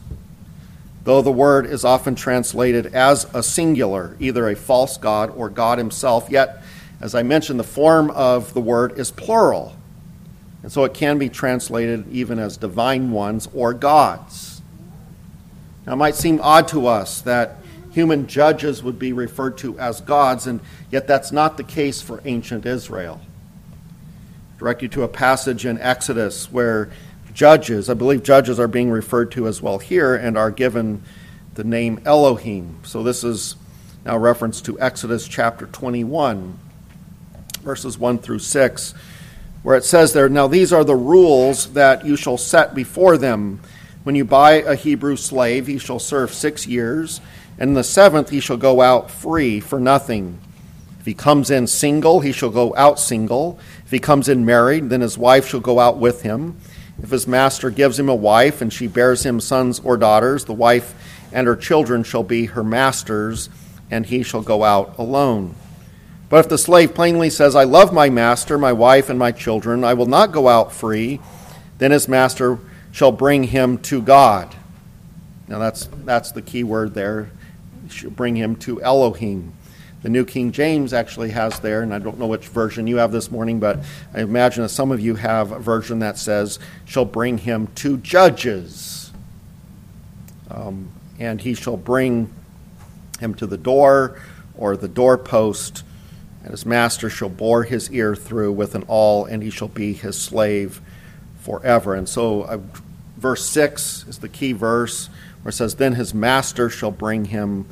though 1.08 1.22
the 1.22 1.32
word 1.32 1.66
is 1.66 1.86
often 1.86 2.16
translated 2.16 2.88
as 2.88 3.26
a 3.34 3.42
singular, 3.42 4.18
either 4.20 4.50
a 4.50 4.56
false 4.58 4.98
God 4.98 5.30
or 5.30 5.48
God 5.48 5.78
himself, 5.78 6.30
yet 6.30 6.62
as 7.00 7.16
I 7.16 7.24
mentioned, 7.24 7.58
the 7.58 7.64
form 7.64 8.12
of 8.12 8.54
the 8.54 8.60
word 8.60 9.00
is 9.00 9.10
plural. 9.10 9.74
And 10.64 10.70
so 10.70 10.84
it 10.84 10.94
can 10.94 11.18
be 11.18 11.30
translated 11.30 12.12
even 12.12 12.40
as 12.40 12.58
divine 12.58 13.12
ones 13.12 13.48
or 13.54 13.74
gods. 13.74 14.62
Now, 15.86 15.94
it 15.94 15.96
might 15.96 16.16
seem 16.16 16.42
odd 16.44 16.68
to 16.70 16.88
us 16.88 17.22
that 17.22 17.56
human 17.92 18.28
judges 18.28 18.84
would 18.84 19.00
be 19.00 19.14
referred 19.14 19.58
to 19.60 19.80
as 19.80 20.02
gods, 20.02 20.46
and 20.46 20.60
yet 20.92 21.08
that's 21.08 21.32
not 21.32 21.56
the 21.56 21.64
case 21.64 22.02
for 22.02 22.22
ancient 22.26 22.66
Israel. 22.66 23.22
I 24.58 24.60
direct 24.60 24.82
you 24.82 24.90
to 24.90 25.04
a 25.04 25.08
passage 25.08 25.66
in 25.66 25.80
Exodus 25.80 26.52
where 26.52 26.90
judges, 27.38 27.90
I 27.90 27.94
believe 27.94 28.24
judges 28.24 28.60
are 28.60 28.68
being 28.68 28.90
referred 28.90 29.32
to 29.34 29.48
as 29.48 29.62
well 29.62 29.78
here, 29.78 30.16
and 30.16 30.38
are 30.38 30.52
given 30.52 31.04
the 31.54 31.64
name 31.64 32.02
Elohim. 32.04 32.80
So 32.84 33.04
this 33.04 33.24
is 33.24 33.56
now 34.04 34.18
reference 34.18 34.60
to 34.62 34.80
Exodus 34.80 35.28
chapter 35.28 35.68
21, 35.68 36.58
verses 37.62 37.98
1 37.98 38.18
through 38.18 38.40
6 38.40 38.94
where 39.68 39.76
it 39.76 39.84
says 39.84 40.14
there, 40.14 40.30
Now 40.30 40.48
these 40.48 40.72
are 40.72 40.86
the 40.86 40.96
rules 40.96 41.74
that 41.74 42.06
you 42.06 42.16
shall 42.16 42.38
set 42.38 42.74
before 42.74 43.18
them. 43.18 43.60
When 44.04 44.16
you 44.16 44.24
buy 44.24 44.62
a 44.62 44.76
Hebrew 44.76 45.18
slave, 45.18 45.68
he 45.68 45.78
shall 45.78 46.00
serve 46.00 46.34
six 46.34 46.66
years, 46.66 47.20
and 47.60 47.72
in 47.72 47.74
the 47.74 47.84
seventh 47.84 48.30
he 48.30 48.40
shall 48.40 48.56
go 48.56 48.80
out 48.80 49.12
free 49.12 49.60
for 49.60 49.78
nothing. 49.78 50.40
If 51.02 51.06
he 51.06 51.14
comes 51.14 51.52
in 51.52 51.68
single, 51.68 52.22
he 52.22 52.32
shall 52.32 52.50
go 52.50 52.74
out 52.78 52.98
single. 52.98 53.60
If 53.84 53.92
he 53.92 54.00
comes 54.00 54.30
in 54.30 54.46
married, 54.46 54.90
then 54.90 55.02
his 55.02 55.18
wife 55.18 55.50
shall 55.50 55.60
go 55.60 55.80
out 55.80 55.98
with 55.98 56.22
him. 56.22 56.56
If 57.02 57.12
his 57.12 57.28
master 57.28 57.70
gives 57.70 58.00
him 58.00 58.10
a 58.10 58.16
wife, 58.16 58.62
and 58.62 58.74
she 58.74 58.88
bears 58.88 59.26
him 59.26 59.40
sons 59.40 59.80
or 59.80 59.98
daughters, 59.98 60.46
the 60.46 60.54
wife 60.54 60.96
and 61.32 61.48
her 61.48 61.56
children 61.56 62.04
shall 62.04 62.24
be 62.24 62.46
her 62.46 62.64
master's, 62.64 63.50
and 63.92 64.06
he 64.06 64.24
shall 64.24 64.42
go 64.42 64.64
out 64.64 64.98
alone. 64.98 65.56
But 66.30 66.40
if 66.42 66.50
the 66.50 66.58
slave 66.58 66.94
plainly 66.94 67.30
says, 67.30 67.56
I 67.56 67.64
love 67.64 67.94
my 67.94 68.10
master, 68.10 68.58
my 68.58 68.74
wife, 68.74 69.10
and 69.10 69.18
my 69.18 69.32
children, 69.32 69.84
I 69.84 69.94
will 69.94 70.08
not 70.08 70.32
go 70.32 70.48
out 70.48 70.74
free, 70.74 71.22
then 71.78 71.92
his 71.92 72.08
master 72.08 72.60
shall 72.92 73.12
bring 73.12 73.44
him 73.44 73.78
to 73.78 74.02
God. 74.02 74.56
Now 75.48 75.60
that's, 75.60 75.88
that's 76.04 76.32
the 76.32 76.42
key 76.42 76.64
word 76.64 76.94
there. 76.94 77.30
Shall 77.90 78.10
bring 78.10 78.36
him 78.36 78.58
to 78.58 78.82
Elohim. 78.82 79.54
The 80.04 80.10
New 80.10 80.26
King 80.26 80.52
James 80.52 80.94
actually 80.94 81.32
has 81.32 81.60
there, 81.60 81.82
and 81.82 81.94
I 81.94 82.00
don't 82.00 82.20
know 82.20 82.28
which 82.28 82.48
version 82.48 82.88
you 82.88 82.98
have 82.98 83.12
this 83.12 83.32
morning, 83.32 83.60
but 83.60 83.80
I 84.14 84.22
imagine 84.22 84.64
that 84.64 84.70
some 84.70 84.92
of 84.92 85.00
you 85.00 85.16
have 85.16 85.52
a 85.52 85.60
version 85.60 86.00
that 86.00 86.18
says, 86.18 86.60
shall 86.86 87.06
bring 87.06 87.40
him 87.40 87.68
to 87.76 87.98
judges. 87.98 89.12
Um, 90.52 90.92
and 91.20 91.42
he 91.42 91.56
shall 91.56 91.78
bring 91.78 92.32
him 93.20 93.34
to 93.36 93.48
the 93.48 93.58
door 93.58 94.22
or 94.56 94.78
the 94.78 94.88
doorpost 94.88 95.84
and 96.48 96.54
his 96.54 96.66
master 96.66 97.10
shall 97.10 97.28
bore 97.28 97.64
his 97.64 97.92
ear 97.92 98.16
through 98.16 98.54
with 98.54 98.74
an 98.74 98.86
awl, 98.88 99.26
and 99.26 99.44
he 99.44 99.50
shall 99.50 99.68
be 99.68 99.92
his 99.92 100.18
slave 100.18 100.80
forever. 101.42 101.94
And 101.94 102.08
so, 102.08 102.44
uh, 102.44 102.60
verse 103.18 103.46
6 103.50 104.06
is 104.08 104.20
the 104.20 104.30
key 104.30 104.54
verse 104.54 105.10
where 105.42 105.50
it 105.50 105.56
says, 105.56 105.76
Then 105.76 105.96
his 105.96 106.14
master 106.14 106.70
shall 106.70 106.92
bring 106.92 107.26
him 107.26 107.68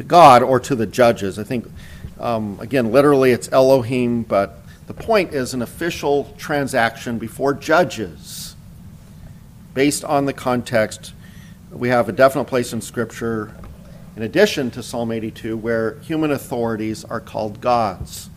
to 0.00 0.04
God 0.04 0.42
or 0.42 0.58
to 0.58 0.74
the 0.74 0.86
judges. 0.86 1.38
I 1.38 1.44
think, 1.44 1.70
um, 2.18 2.58
again, 2.58 2.90
literally 2.90 3.32
it's 3.32 3.52
Elohim, 3.52 4.22
but 4.22 4.58
the 4.86 4.94
point 4.94 5.34
is 5.34 5.52
an 5.52 5.60
official 5.60 6.34
transaction 6.38 7.18
before 7.18 7.52
judges. 7.52 8.56
Based 9.74 10.02
on 10.02 10.24
the 10.24 10.32
context, 10.32 11.12
we 11.70 11.90
have 11.90 12.08
a 12.08 12.12
definite 12.12 12.46
place 12.46 12.72
in 12.72 12.80
Scripture 12.80 13.54
in 14.16 14.22
addition 14.22 14.70
to 14.70 14.82
Psalm 14.82 15.12
82, 15.12 15.54
where 15.56 15.98
human 16.00 16.30
authorities 16.30 17.04
are 17.04 17.20
called 17.20 17.60
gods. 17.60 18.30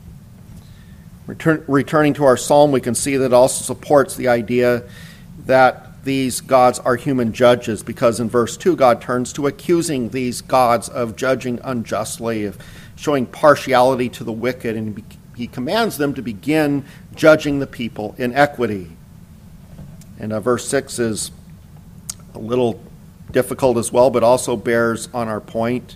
Return, 1.28 1.64
returning 1.68 2.14
to 2.16 2.26
our 2.26 2.36
psalm, 2.36 2.74
we 2.74 2.82
can 2.82 2.94
see 2.94 3.16
that 3.16 3.28
it 3.28 3.34
also 3.34 3.64
supports 3.64 4.18
the 4.18 4.28
idea 4.28 4.84
that 5.46 5.93
these 6.04 6.42
gods 6.42 6.80
are 6.80 6.96
human 6.96 7.32
judges, 7.32 7.82
because 7.82 8.20
in 8.20 8.30
verse 8.30 8.58
2, 8.58 8.76
God 8.76 9.02
turns 9.02 9.32
to 9.34 9.48
accusing 9.48 10.10
these 10.10 10.42
gods 10.42 10.90
of 10.90 11.16
judging 11.16 11.60
unjustly, 11.64 12.46
of 12.46 12.58
showing 12.96 13.26
partiality 13.26 14.10
to 14.10 14.24
the 14.24 14.32
wicked, 14.32 14.76
and 14.76 15.02
he 15.36 15.48
commands 15.48 15.98
them 15.98 16.14
to 16.14 16.22
begin 16.22 16.86
judging 17.16 17.60
the 17.60 17.68
people 17.68 18.16
in 18.18 18.34
equity. 18.34 18.92
And 20.20 20.34
uh, 20.34 20.40
verse 20.40 20.68
6 20.68 21.00
is 21.00 21.32
a 22.36 22.40
little 22.40 22.82
difficult 23.32 23.78
as 23.78 23.92
well, 23.92 24.10
but 24.10 24.24
also 24.24 24.56
bears 24.56 25.10
on 25.14 25.28
our 25.28 25.42
point. 25.42 25.96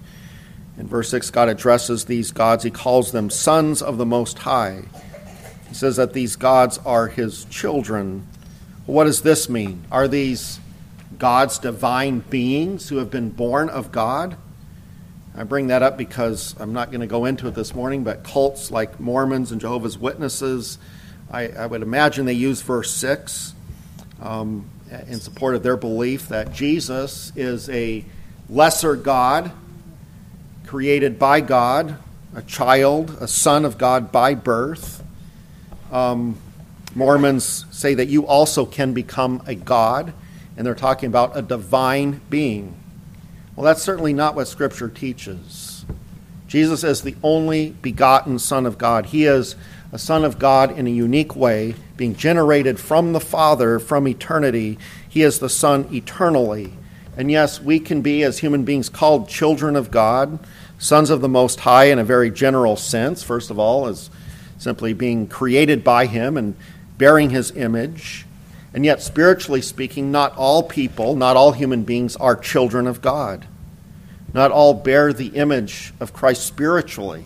In 0.78 0.88
verse 0.88 1.10
6, 1.10 1.32
God 1.32 1.50
addresses 1.50 2.06
these 2.06 2.32
gods. 2.32 2.64
He 2.64 2.72
calls 2.72 3.12
them 3.12 3.30
sons 3.30 3.82
of 3.82 3.98
the 3.98 4.06
Most 4.06 4.40
High. 4.40 4.84
He 5.68 5.76
says 5.76 5.98
that 5.98 6.14
these 6.14 6.36
gods 6.36 6.78
are 6.86 7.08
his 7.08 7.46
children. 7.46 8.28
What 8.88 9.04
does 9.04 9.22
this 9.22 9.48
mean? 9.50 9.84
Are 9.92 10.08
these 10.08 10.60
God's 11.20 11.60
divine 11.60 12.20
beings 12.20 12.90
who 12.90 12.98
have 12.98 13.12
been 13.12 13.30
born 13.30 13.70
of 13.70 13.92
God? 13.92 14.36
I 15.36 15.44
bring 15.44 15.68
that 15.68 15.84
up 15.84 15.98
because 15.98 16.56
I'm 16.60 16.74
not 16.74 16.90
going 16.90 17.02
to 17.02 17.08
go 17.08 17.26
into 17.26 17.48
it 17.48 17.54
this 17.54 17.76
morning, 17.76 18.04
but 18.04 18.24
cults 18.24 18.72
like 18.72 19.00
Mormons 19.00 19.52
and 19.52 19.62
Jehovah's 19.62 19.98
Witnesses, 19.98 20.80
I, 21.30 21.50
I 21.50 21.68
would 21.68 21.84
imagine 21.84 22.26
they 22.26 22.34
use 22.34 22.62
verse 22.64 22.90
6. 22.92 23.54
Um, 24.20 24.68
in 25.08 25.20
support 25.20 25.56
of 25.56 25.64
their 25.64 25.78
belief 25.78 26.30
that 26.30 26.54
Jesus 26.54 27.32
is 27.36 27.70
a 27.70 28.06
lesser 28.50 28.96
God, 28.96 29.52
created 30.66 31.20
by 31.20 31.42
God, 31.42 31.98
a 32.36 32.42
child, 32.42 33.18
a 33.20 33.28
son 33.28 33.66
of 33.66 33.78
God 33.78 34.12
by 34.12 34.36
birth. 34.36 35.04
Um, 35.92 36.38
Mormons 36.98 37.68
say 37.70 37.94
that 37.94 38.08
you 38.08 38.26
also 38.26 38.66
can 38.66 38.92
become 38.92 39.44
a 39.46 39.54
God, 39.54 40.14
and 40.58 40.66
they're 40.66 40.74
talking 40.74 41.06
about 41.06 41.38
a 41.38 41.44
divine 41.44 42.22
being. 42.28 42.76
Well, 43.56 43.64
that's 43.64 43.84
certainly 43.84 44.14
not 44.14 44.34
what 44.34 44.48
Scripture 44.48 44.90
teaches. 44.90 45.86
Jesus 46.48 46.84
is 46.84 47.04
the 47.04 47.16
only 47.22 47.70
begotten 47.70 48.40
Son 48.40 48.66
of 48.66 48.80
God. 48.80 49.06
He 49.08 49.26
is 49.26 49.56
a 49.92 50.00
Son 50.00 50.26
of 50.26 50.40
God 50.40 50.76
in 50.76 50.88
a 50.88 50.90
unique 50.90 51.36
way, 51.36 51.76
being 51.98 52.16
generated 52.16 52.80
from 52.80 53.14
the 53.14 53.20
Father 53.20 53.78
from 53.78 54.08
eternity. 54.08 54.80
He 55.08 55.22
is 55.22 55.38
the 55.38 55.50
Son 55.50 55.88
eternally. 55.94 56.74
And 57.16 57.30
yes, 57.30 57.62
we 57.62 57.80
can 57.80 58.02
be, 58.02 58.24
as 58.24 58.40
human 58.40 58.64
beings, 58.64 58.90
called 58.90 59.30
children 59.30 59.76
of 59.76 59.92
God, 59.92 60.40
sons 60.80 61.12
of 61.12 61.22
the 61.22 61.30
Most 61.30 61.60
High 61.60 61.86
in 61.86 62.00
a 62.00 62.04
very 62.04 62.32
general 62.32 62.76
sense. 62.76 63.22
First 63.22 63.52
of 63.52 63.60
all, 63.60 63.86
as 63.86 64.10
simply 64.58 64.94
being 64.94 65.28
created 65.28 65.84
by 65.84 66.08
Him 66.08 66.38
and 66.38 66.56
bearing 66.98 67.30
His 67.30 67.52
image. 67.52 68.26
And 68.74 68.86
yet, 68.86 69.02
spiritually 69.02 69.62
speaking, 69.62 70.12
not 70.12 70.36
all 70.38 70.64
people, 70.64 71.16
not 71.16 71.36
all 71.36 71.52
human 71.52 71.84
beings 71.84 72.16
are 72.18 72.36
children 72.36 72.86
of 72.88 73.02
God. 73.02 73.46
Not 74.34 74.52
all 74.52 74.74
bear 74.74 75.14
the 75.14 75.30
image 75.30 75.94
of 76.00 76.14
Christ 76.14 76.46
spiritually 76.46 77.26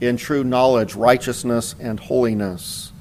in 0.00 0.16
true 0.16 0.44
knowledge, 0.44 0.94
righteousness, 0.94 1.74
and 1.78 2.00
holiness. 2.00 2.92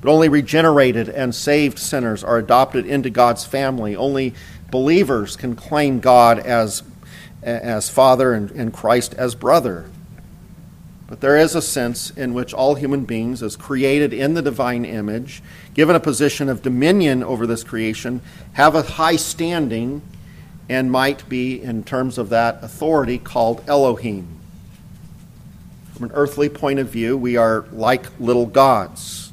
But 0.00 0.10
only 0.10 0.28
regenerated 0.28 1.08
and 1.08 1.34
saved 1.34 1.78
sinners 1.78 2.22
are 2.22 2.36
adopted 2.36 2.84
into 2.84 3.08
God's 3.08 3.46
family. 3.46 3.96
Only 3.96 4.34
believers 4.70 5.36
can 5.36 5.56
claim 5.56 6.00
God 6.00 6.38
as, 6.38 6.82
as 7.42 7.88
Father 7.88 8.34
and, 8.34 8.50
and 8.50 8.72
Christ 8.72 9.14
as 9.14 9.34
brother. 9.34 9.86
But 11.06 11.20
there 11.20 11.36
is 11.36 11.54
a 11.54 11.62
sense 11.62 12.10
in 12.10 12.32
which 12.32 12.54
all 12.54 12.76
human 12.76 13.04
beings, 13.04 13.42
as 13.42 13.56
created 13.56 14.14
in 14.14 14.34
the 14.34 14.42
divine 14.42 14.84
image, 14.84 15.42
given 15.74 15.94
a 15.94 16.00
position 16.00 16.48
of 16.48 16.62
dominion 16.62 17.22
over 17.22 17.46
this 17.46 17.62
creation, 17.62 18.22
have 18.54 18.74
a 18.74 18.82
high 18.82 19.16
standing 19.16 20.00
and 20.68 20.90
might 20.90 21.28
be, 21.28 21.60
in 21.60 21.84
terms 21.84 22.16
of 22.16 22.30
that 22.30 22.64
authority, 22.64 23.18
called 23.18 23.62
Elohim. 23.68 24.26
From 25.92 26.06
an 26.06 26.12
earthly 26.14 26.48
point 26.48 26.78
of 26.78 26.88
view, 26.88 27.18
we 27.18 27.36
are 27.36 27.66
like 27.70 28.06
little 28.18 28.46
gods. 28.46 29.32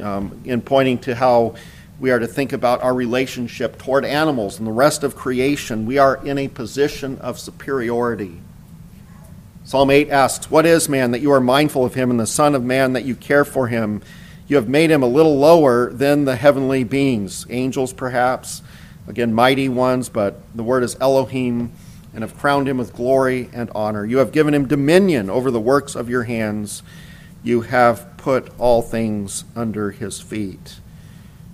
Um, 0.00 0.40
in 0.44 0.60
pointing 0.60 0.98
to 1.00 1.14
how 1.14 1.56
we 1.98 2.10
are 2.10 2.18
to 2.18 2.26
think 2.26 2.52
about 2.52 2.82
our 2.82 2.94
relationship 2.94 3.78
toward 3.78 4.04
animals 4.04 4.58
and 4.58 4.66
the 4.66 4.72
rest 4.72 5.02
of 5.02 5.16
creation, 5.16 5.86
we 5.86 5.96
are 5.98 6.24
in 6.24 6.38
a 6.38 6.48
position 6.48 7.18
of 7.18 7.38
superiority. 7.38 8.40
Psalm 9.66 9.88
8 9.88 10.10
asks, 10.10 10.50
What 10.50 10.66
is 10.66 10.90
man 10.90 11.10
that 11.12 11.22
you 11.22 11.32
are 11.32 11.40
mindful 11.40 11.86
of 11.86 11.94
him, 11.94 12.10
and 12.10 12.20
the 12.20 12.26
Son 12.26 12.54
of 12.54 12.62
Man 12.62 12.92
that 12.92 13.06
you 13.06 13.14
care 13.14 13.46
for 13.46 13.68
him? 13.68 14.02
You 14.46 14.56
have 14.56 14.68
made 14.68 14.90
him 14.90 15.02
a 15.02 15.06
little 15.06 15.38
lower 15.38 15.90
than 15.90 16.26
the 16.26 16.36
heavenly 16.36 16.84
beings, 16.84 17.46
angels 17.48 17.94
perhaps, 17.94 18.60
again, 19.08 19.32
mighty 19.32 19.70
ones, 19.70 20.10
but 20.10 20.38
the 20.54 20.62
word 20.62 20.82
is 20.82 20.98
Elohim 21.00 21.72
and 22.12 22.22
have 22.22 22.36
crowned 22.36 22.68
him 22.68 22.76
with 22.76 22.92
glory 22.92 23.48
and 23.54 23.70
honor. 23.74 24.04
You 24.04 24.18
have 24.18 24.32
given 24.32 24.52
him 24.52 24.68
dominion 24.68 25.30
over 25.30 25.50
the 25.50 25.60
works 25.60 25.94
of 25.94 26.10
your 26.10 26.24
hands. 26.24 26.82
You 27.42 27.62
have 27.62 28.18
put 28.18 28.52
all 28.58 28.82
things 28.82 29.44
under 29.56 29.92
his 29.92 30.20
feet. 30.20 30.78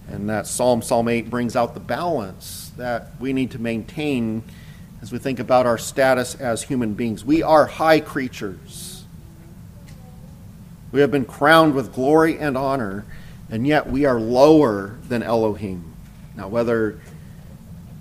And 0.08 0.28
that 0.28 0.48
Psalm, 0.48 0.82
Psalm 0.82 1.06
8, 1.06 1.30
brings 1.30 1.54
out 1.54 1.74
the 1.74 1.80
balance 1.80 2.72
that 2.76 3.12
we 3.20 3.32
need 3.32 3.52
to 3.52 3.60
maintain 3.60 4.42
as 5.02 5.12
we 5.12 5.18
think 5.18 5.38
about 5.38 5.66
our 5.66 5.78
status 5.78 6.34
as 6.34 6.62
human 6.62 6.94
beings. 6.94 7.24
We 7.24 7.42
are 7.42 7.66
high 7.66 8.00
creatures. 8.00 9.04
We 10.92 11.00
have 11.00 11.10
been 11.10 11.24
crowned 11.24 11.74
with 11.74 11.92
glory 11.92 12.38
and 12.38 12.56
honor, 12.56 13.04
and 13.50 13.66
yet 13.66 13.88
we 13.88 14.04
are 14.04 14.20
lower 14.20 14.98
than 15.08 15.22
Elohim. 15.22 15.94
Now, 16.36 16.48
whether 16.48 17.00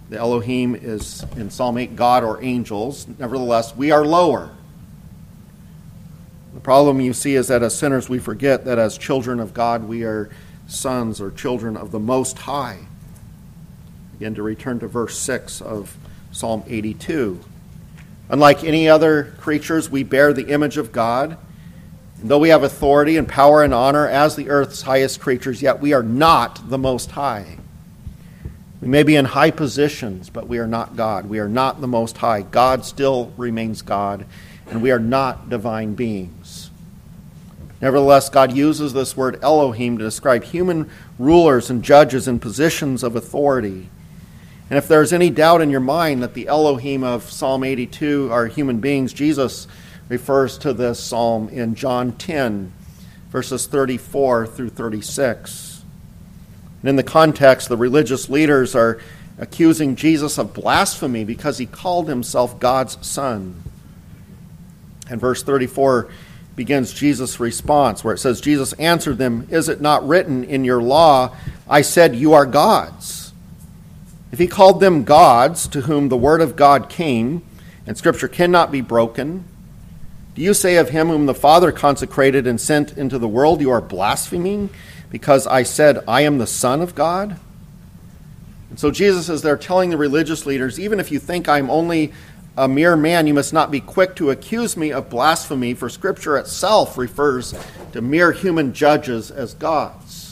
the 0.10 0.18
Elohim 0.18 0.76
is 0.76 1.24
in 1.36 1.50
Psalm 1.52 1.78
8 1.78 1.96
God 1.96 2.24
or 2.24 2.42
angels, 2.44 3.08
nevertheless, 3.18 3.76
we 3.76 3.92
are 3.92 4.04
lower. 4.04 4.52
The 6.54 6.60
problem 6.60 7.00
you 7.00 7.14
see 7.14 7.36
is 7.36 7.48
that 7.48 7.62
as 7.62 7.78
sinners, 7.78 8.10
we 8.10 8.20
forget 8.20 8.66
that 8.66 8.80
as 8.80 8.98
children 8.98 9.40
of 9.40 9.54
God, 9.54 9.84
we 9.84 10.04
are 10.04 10.30
sons 10.68 11.22
or 11.22 11.32
children 11.32 11.78
of 11.78 11.92
the 11.92 12.00
Most 12.00 12.40
High. 12.40 12.80
Again, 14.18 14.36
to 14.36 14.44
return 14.44 14.80
to 14.80 14.88
verse 14.88 15.18
6 15.18 15.62
of 15.62 15.96
Psalm 16.40 16.64
82. 16.68 17.38
Unlike 18.30 18.64
any 18.64 18.88
other 18.88 19.36
creatures, 19.42 19.90
we 19.90 20.04
bear 20.04 20.32
the 20.32 20.48
image 20.48 20.78
of 20.78 20.94
God. 20.94 21.38
And 22.22 22.30
though 22.30 22.40
we 22.40 22.48
have 22.48 22.64
authority 22.64 23.18
and 23.18 23.28
power 23.28 23.62
and 23.62 23.74
honor 23.74 24.08
as 24.08 24.38
the 24.38 24.50
earth's 24.50 24.84
highest 24.84 25.20
creatures, 25.20 25.62
yet 25.62 25.82
we 25.82 25.92
are 25.92 26.02
not 26.02 26.70
the 26.70 26.78
Most 26.78 27.12
High. 27.12 27.58
We 28.80 28.88
may 28.88 29.04
be 29.04 29.18
in 29.18 29.26
high 29.26 29.52
positions, 29.52 30.30
but 30.30 30.48
we 30.48 30.60
are 30.60 30.68
not 30.68 30.96
God. 30.96 31.26
We 31.26 31.40
are 31.40 31.50
not 31.50 31.82
the 31.82 31.88
Most 31.88 32.16
High. 32.16 32.44
God 32.44 32.86
still 32.86 33.34
remains 33.36 33.82
God, 33.82 34.26
and 34.70 34.82
we 34.82 34.92
are 34.92 35.00
not 35.00 35.50
divine 35.50 35.94
beings. 35.94 36.72
Nevertheless, 37.82 38.30
God 38.30 38.56
uses 38.56 38.94
this 38.94 39.18
word 39.18 39.40
Elohim 39.42 39.98
to 39.98 40.06
describe 40.06 40.46
human 40.46 40.90
rulers 41.18 41.70
and 41.70 41.84
judges 41.84 42.30
in 42.30 42.40
positions 42.40 43.04
of 43.04 43.18
authority. 43.18 43.90
And 44.70 44.78
if 44.78 44.88
there's 44.88 45.14
any 45.14 45.30
doubt 45.30 45.62
in 45.62 45.70
your 45.70 45.80
mind 45.80 46.22
that 46.22 46.36
the 46.36 46.48
Elohim 46.48 47.04
of 47.04 47.30
Psalm 47.30 47.64
82 47.64 48.30
are 48.32 48.46
human 48.46 48.80
beings, 48.80 49.14
Jesus 49.14 49.68
refers 50.10 50.58
to 50.60 50.74
this 50.74 51.00
psalm 51.00 51.50
in 51.50 51.76
John 51.76 52.12
10, 52.14 52.72
verses 53.30 53.66
34 53.66 54.46
through 54.48 54.70
36. 54.70 55.84
And 56.82 56.90
in 56.90 56.96
the 56.96 57.04
context, 57.04 57.68
the 57.68 57.78
religious 57.78 58.30
leaders 58.30 58.76
are 58.76 59.00
accusing 59.40 59.96
Jesus 59.96 60.38
of 60.38 60.54
blasphemy 60.54 61.24
because 61.24 61.58
he 61.58 61.66
called 61.66 62.08
himself 62.08 62.60
God's 62.60 62.98
son. 63.06 63.64
And 65.10 65.20
verse 65.20 65.42
34 65.42 66.10
begins 66.56 66.94
Jesus' 66.94 67.40
response, 67.40 68.04
where 68.04 68.14
it 68.14 68.20
says, 68.20 68.42
Jesus 68.42 68.74
answered 68.74 69.18
them, 69.18 69.48
Is 69.50 69.70
it 69.70 69.82
not 69.82 70.08
written 70.08 70.44
in 70.44 70.64
your 70.64 70.82
law, 70.82 71.36
I 71.68 71.82
said, 71.82 72.16
You 72.16 72.34
are 72.34 72.46
gods? 72.46 73.29
If 74.32 74.40
he 74.40 74.48
called 74.48 74.80
them 74.80 75.04
gods 75.04 75.68
to 75.70 75.82
whom 75.82 76.10
the 76.10 76.18
word 76.18 76.42
of 76.42 76.56
God 76.56 76.90
came, 76.90 77.42
and 77.88 77.98
scripture 77.98 78.28
cannot 78.28 78.72
be 78.72 78.82
broken, 78.82 79.44
do 80.36 80.42
you 80.42 80.54
say 80.54 80.78
of 80.78 80.90
him 80.90 81.08
whom 81.08 81.26
the 81.26 81.34
Father 81.34 81.72
consecrated 81.72 82.46
and 82.46 82.62
sent 82.62 82.98
into 82.98 83.18
the 83.18 83.28
world, 83.28 83.60
You 83.60 83.72
are 83.72 83.82
blaspheming, 83.82 84.70
because 85.10 85.48
I 85.48 85.64
said, 85.64 86.04
I 86.08 86.22
am 86.22 86.38
the 86.38 86.48
Son 86.48 86.82
of 86.82 86.94
God? 86.94 87.40
And 88.70 88.80
so 88.80 88.92
Jesus 88.92 89.30
is 89.30 89.42
there 89.42 89.58
telling 89.58 89.90
the 89.90 89.98
religious 89.98 90.46
leaders, 90.46 90.80
even 90.80 91.00
if 91.00 91.12
you 91.12 91.18
think 91.18 91.50
I'm 91.50 91.72
only 91.72 92.14
a 92.56 92.68
mere 92.68 92.96
man, 92.96 93.26
you 93.26 93.34
must 93.34 93.54
not 93.54 93.72
be 93.72 93.80
quick 93.80 94.16
to 94.18 94.30
accuse 94.30 94.78
me 94.78 94.92
of 94.92 95.10
blasphemy, 95.10 95.74
for 95.74 95.90
Scripture 95.90 96.38
itself 96.38 96.98
refers 96.98 97.56
to 97.94 98.02
mere 98.02 98.32
human 98.32 98.74
judges 98.74 99.32
as 99.32 99.56
gods. 99.56 100.29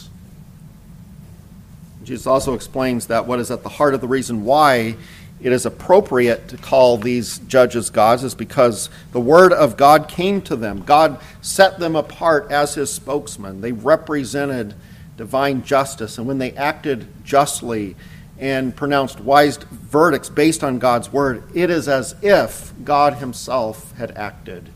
Jesus 2.07 2.25
also 2.25 2.53
explains 2.53 3.07
that 3.07 3.27
what 3.27 3.37
is 3.39 3.51
at 3.51 3.63
the 3.63 3.69
heart 3.69 3.93
of 3.93 3.99
the 3.99 4.07
reason 4.07 4.45
why 4.45 4.95
it 5.41 5.51
is 5.51 5.65
appropriate 5.65 6.47
to 6.47 6.55
call 6.55 6.95
these 6.95 7.39
judges 7.39 7.89
gods 7.89 8.23
is 8.23 8.33
because 8.33 8.89
the 9.11 9.19
word 9.19 9.51
of 9.51 9.75
God 9.75 10.07
came 10.07 10.41
to 10.43 10.55
them. 10.55 10.83
God 10.83 11.19
set 11.41 11.79
them 11.79 11.97
apart 11.97 12.49
as 12.49 12.75
his 12.75 12.93
spokesman. 12.93 13.59
They 13.59 13.73
represented 13.73 14.73
divine 15.17 15.63
justice, 15.63 16.17
and 16.17 16.25
when 16.25 16.37
they 16.37 16.53
acted 16.53 17.07
justly, 17.25 17.97
and 18.39 18.73
pronounced 18.73 19.19
wise 19.19 19.57
verdicts 19.57 20.29
based 20.29 20.63
on 20.63 20.79
God's 20.79 21.11
word, 21.11 21.43
it 21.53 21.69
is 21.69 21.89
as 21.89 22.15
if 22.21 22.71
God 22.85 23.15
himself 23.15 23.91
had 23.97 24.11
acted. 24.11 24.69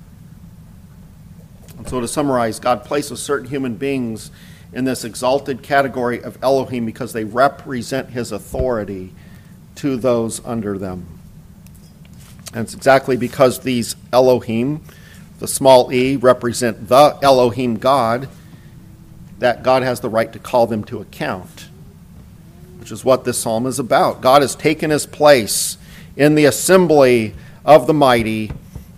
And 1.78 1.88
so, 1.88 2.02
to 2.02 2.08
summarize, 2.08 2.60
God 2.60 2.84
places 2.84 3.22
certain 3.22 3.48
human 3.48 3.76
beings 3.76 4.32
in 4.74 4.86
this 4.86 5.04
exalted 5.04 5.62
category 5.62 6.22
of 6.24 6.38
Elohim 6.44 6.86
because 6.86 7.14
they 7.14 7.24
represent 7.24 8.10
his 8.10 8.32
authority 8.32 9.14
to 9.76 9.98
those 9.98 10.44
under 10.46 10.78
them. 10.78 11.08
And 12.54 12.64
it's 12.64 12.74
exactly 12.74 13.18
because 13.18 13.60
these 13.60 13.96
Elohim, 14.12 14.82
the 15.40 15.48
small 15.48 15.92
e, 15.92 16.16
represent 16.16 16.88
the 16.90 17.18
Elohim 17.22 17.78
God, 17.78 18.30
that 19.40 19.64
God 19.64 19.84
has 19.84 20.00
the 20.00 20.10
right 20.10 20.32
to 20.34 20.40
call 20.40 20.68
them 20.68 20.84
to 20.86 21.00
account 21.00 21.68
which 22.82 22.92
is 22.92 23.06
what 23.06 23.26
this 23.26 23.38
psalm 23.38 23.68
is 23.68 23.78
about. 23.78 24.22
God 24.22 24.42
has 24.42 24.56
taken 24.56 24.90
his 24.90 25.06
place 25.06 25.78
in 26.16 26.34
the 26.34 26.46
assembly 26.46 27.36
of 27.64 27.86
the 27.86 27.94
mighty. 27.94 28.52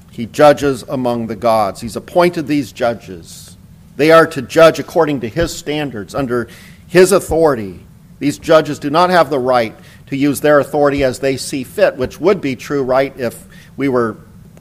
He 0.09 0.25
judges 0.25 0.83
among 0.83 1.27
the 1.27 1.35
gods. 1.35 1.81
He's 1.81 1.97
appointed 1.97 2.47
these 2.47 2.71
judges. 2.71 3.52
They 3.95 4.11
are 4.11 4.27
to 4.27 4.41
judge 4.41 4.79
according 4.79 5.21
to 5.21 5.29
his 5.29 5.55
standards, 5.55 6.15
under 6.15 6.47
his 6.87 7.11
authority. 7.11 7.79
These 8.19 8.37
judges 8.39 8.79
do 8.79 8.89
not 8.89 9.09
have 9.09 9.29
the 9.29 9.39
right 9.39 9.75
to 10.07 10.17
use 10.17 10.41
their 10.41 10.59
authority 10.59 11.03
as 11.03 11.19
they 11.19 11.37
see 11.37 11.63
fit, 11.63 11.97
which 11.97 12.19
would 12.19 12.41
be 12.41 12.55
true, 12.55 12.83
right, 12.83 13.17
if 13.19 13.45
we 13.77 13.87
were 13.89 14.17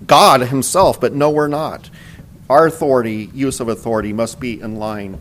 God 0.06 0.40
himself, 0.42 1.00
but 1.00 1.12
no, 1.14 1.30
we're 1.30 1.48
not. 1.48 1.90
Our 2.50 2.66
authority, 2.66 3.30
use 3.32 3.60
of 3.60 3.68
authority, 3.68 4.12
must 4.12 4.40
be 4.40 4.60
in 4.60 4.76
line 4.76 5.20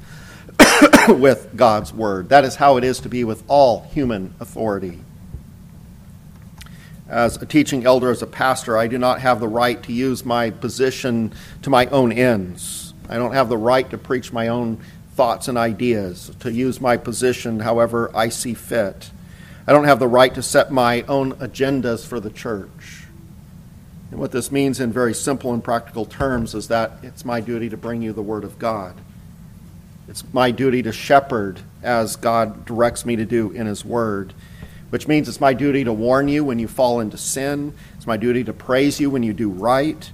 with 1.07 1.55
God's 1.55 1.93
word. 1.93 2.29
That 2.29 2.45
is 2.45 2.55
how 2.55 2.77
it 2.77 2.83
is 2.83 3.01
to 3.01 3.09
be 3.09 3.23
with 3.23 3.43
all 3.47 3.81
human 3.91 4.33
authority. 4.39 4.99
As 7.07 7.41
a 7.41 7.45
teaching 7.45 7.85
elder, 7.85 8.09
as 8.09 8.21
a 8.21 8.27
pastor, 8.27 8.77
I 8.77 8.87
do 8.87 8.97
not 8.97 9.21
have 9.21 9.39
the 9.39 9.47
right 9.47 9.81
to 9.83 9.93
use 9.93 10.25
my 10.25 10.49
position 10.49 11.33
to 11.61 11.69
my 11.69 11.87
own 11.87 12.11
ends. 12.11 12.90
I 13.11 13.17
don't 13.17 13.33
have 13.33 13.49
the 13.49 13.57
right 13.57 13.87
to 13.89 13.97
preach 13.97 14.31
my 14.31 14.47
own 14.47 14.79
thoughts 15.15 15.49
and 15.49 15.57
ideas, 15.57 16.31
to 16.39 16.51
use 16.51 16.79
my 16.79 16.95
position 16.95 17.59
however 17.59 18.09
I 18.15 18.29
see 18.29 18.53
fit. 18.53 19.11
I 19.67 19.73
don't 19.73 19.83
have 19.83 19.99
the 19.99 20.07
right 20.07 20.33
to 20.33 20.41
set 20.41 20.71
my 20.71 21.01
own 21.03 21.33
agendas 21.33 22.07
for 22.07 22.21
the 22.21 22.29
church. 22.29 23.03
And 24.09 24.19
what 24.19 24.31
this 24.31 24.51
means 24.51 24.79
in 24.79 24.93
very 24.93 25.13
simple 25.13 25.53
and 25.53 25.61
practical 25.63 26.05
terms 26.05 26.55
is 26.55 26.69
that 26.69 26.93
it's 27.03 27.25
my 27.25 27.41
duty 27.41 27.69
to 27.69 27.77
bring 27.77 28.01
you 28.01 28.13
the 28.13 28.21
Word 28.21 28.45
of 28.45 28.57
God. 28.57 28.95
It's 30.07 30.23
my 30.33 30.51
duty 30.51 30.81
to 30.83 30.93
shepherd 30.93 31.59
as 31.83 32.15
God 32.15 32.65
directs 32.65 33.05
me 33.05 33.17
to 33.17 33.25
do 33.25 33.51
in 33.51 33.67
His 33.67 33.83
Word, 33.83 34.33
which 34.89 35.07
means 35.07 35.27
it's 35.27 35.41
my 35.41 35.53
duty 35.53 35.83
to 35.83 35.93
warn 35.93 36.29
you 36.29 36.45
when 36.45 36.59
you 36.59 36.67
fall 36.69 37.01
into 37.01 37.17
sin. 37.17 37.73
It's 37.97 38.07
my 38.07 38.17
duty 38.17 38.45
to 38.45 38.53
praise 38.53 39.01
you 39.01 39.09
when 39.09 39.23
you 39.23 39.33
do 39.33 39.49
right. 39.49 40.09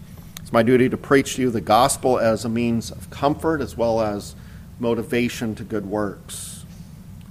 It's 0.48 0.54
my 0.54 0.64
duty 0.64 0.88
to 0.88 0.96
preach 0.96 1.36
to 1.36 1.42
you 1.42 1.52
the 1.52 1.60
gospel 1.60 2.18
as 2.18 2.46
a 2.46 2.50
means 2.50 2.90
of 2.90 3.10
comfort 3.10 3.60
as 3.60 3.76
well 3.76 4.00
as 4.00 4.34
motivation 4.80 5.56
to 5.56 5.64
good 5.66 5.86
works. 5.86 6.64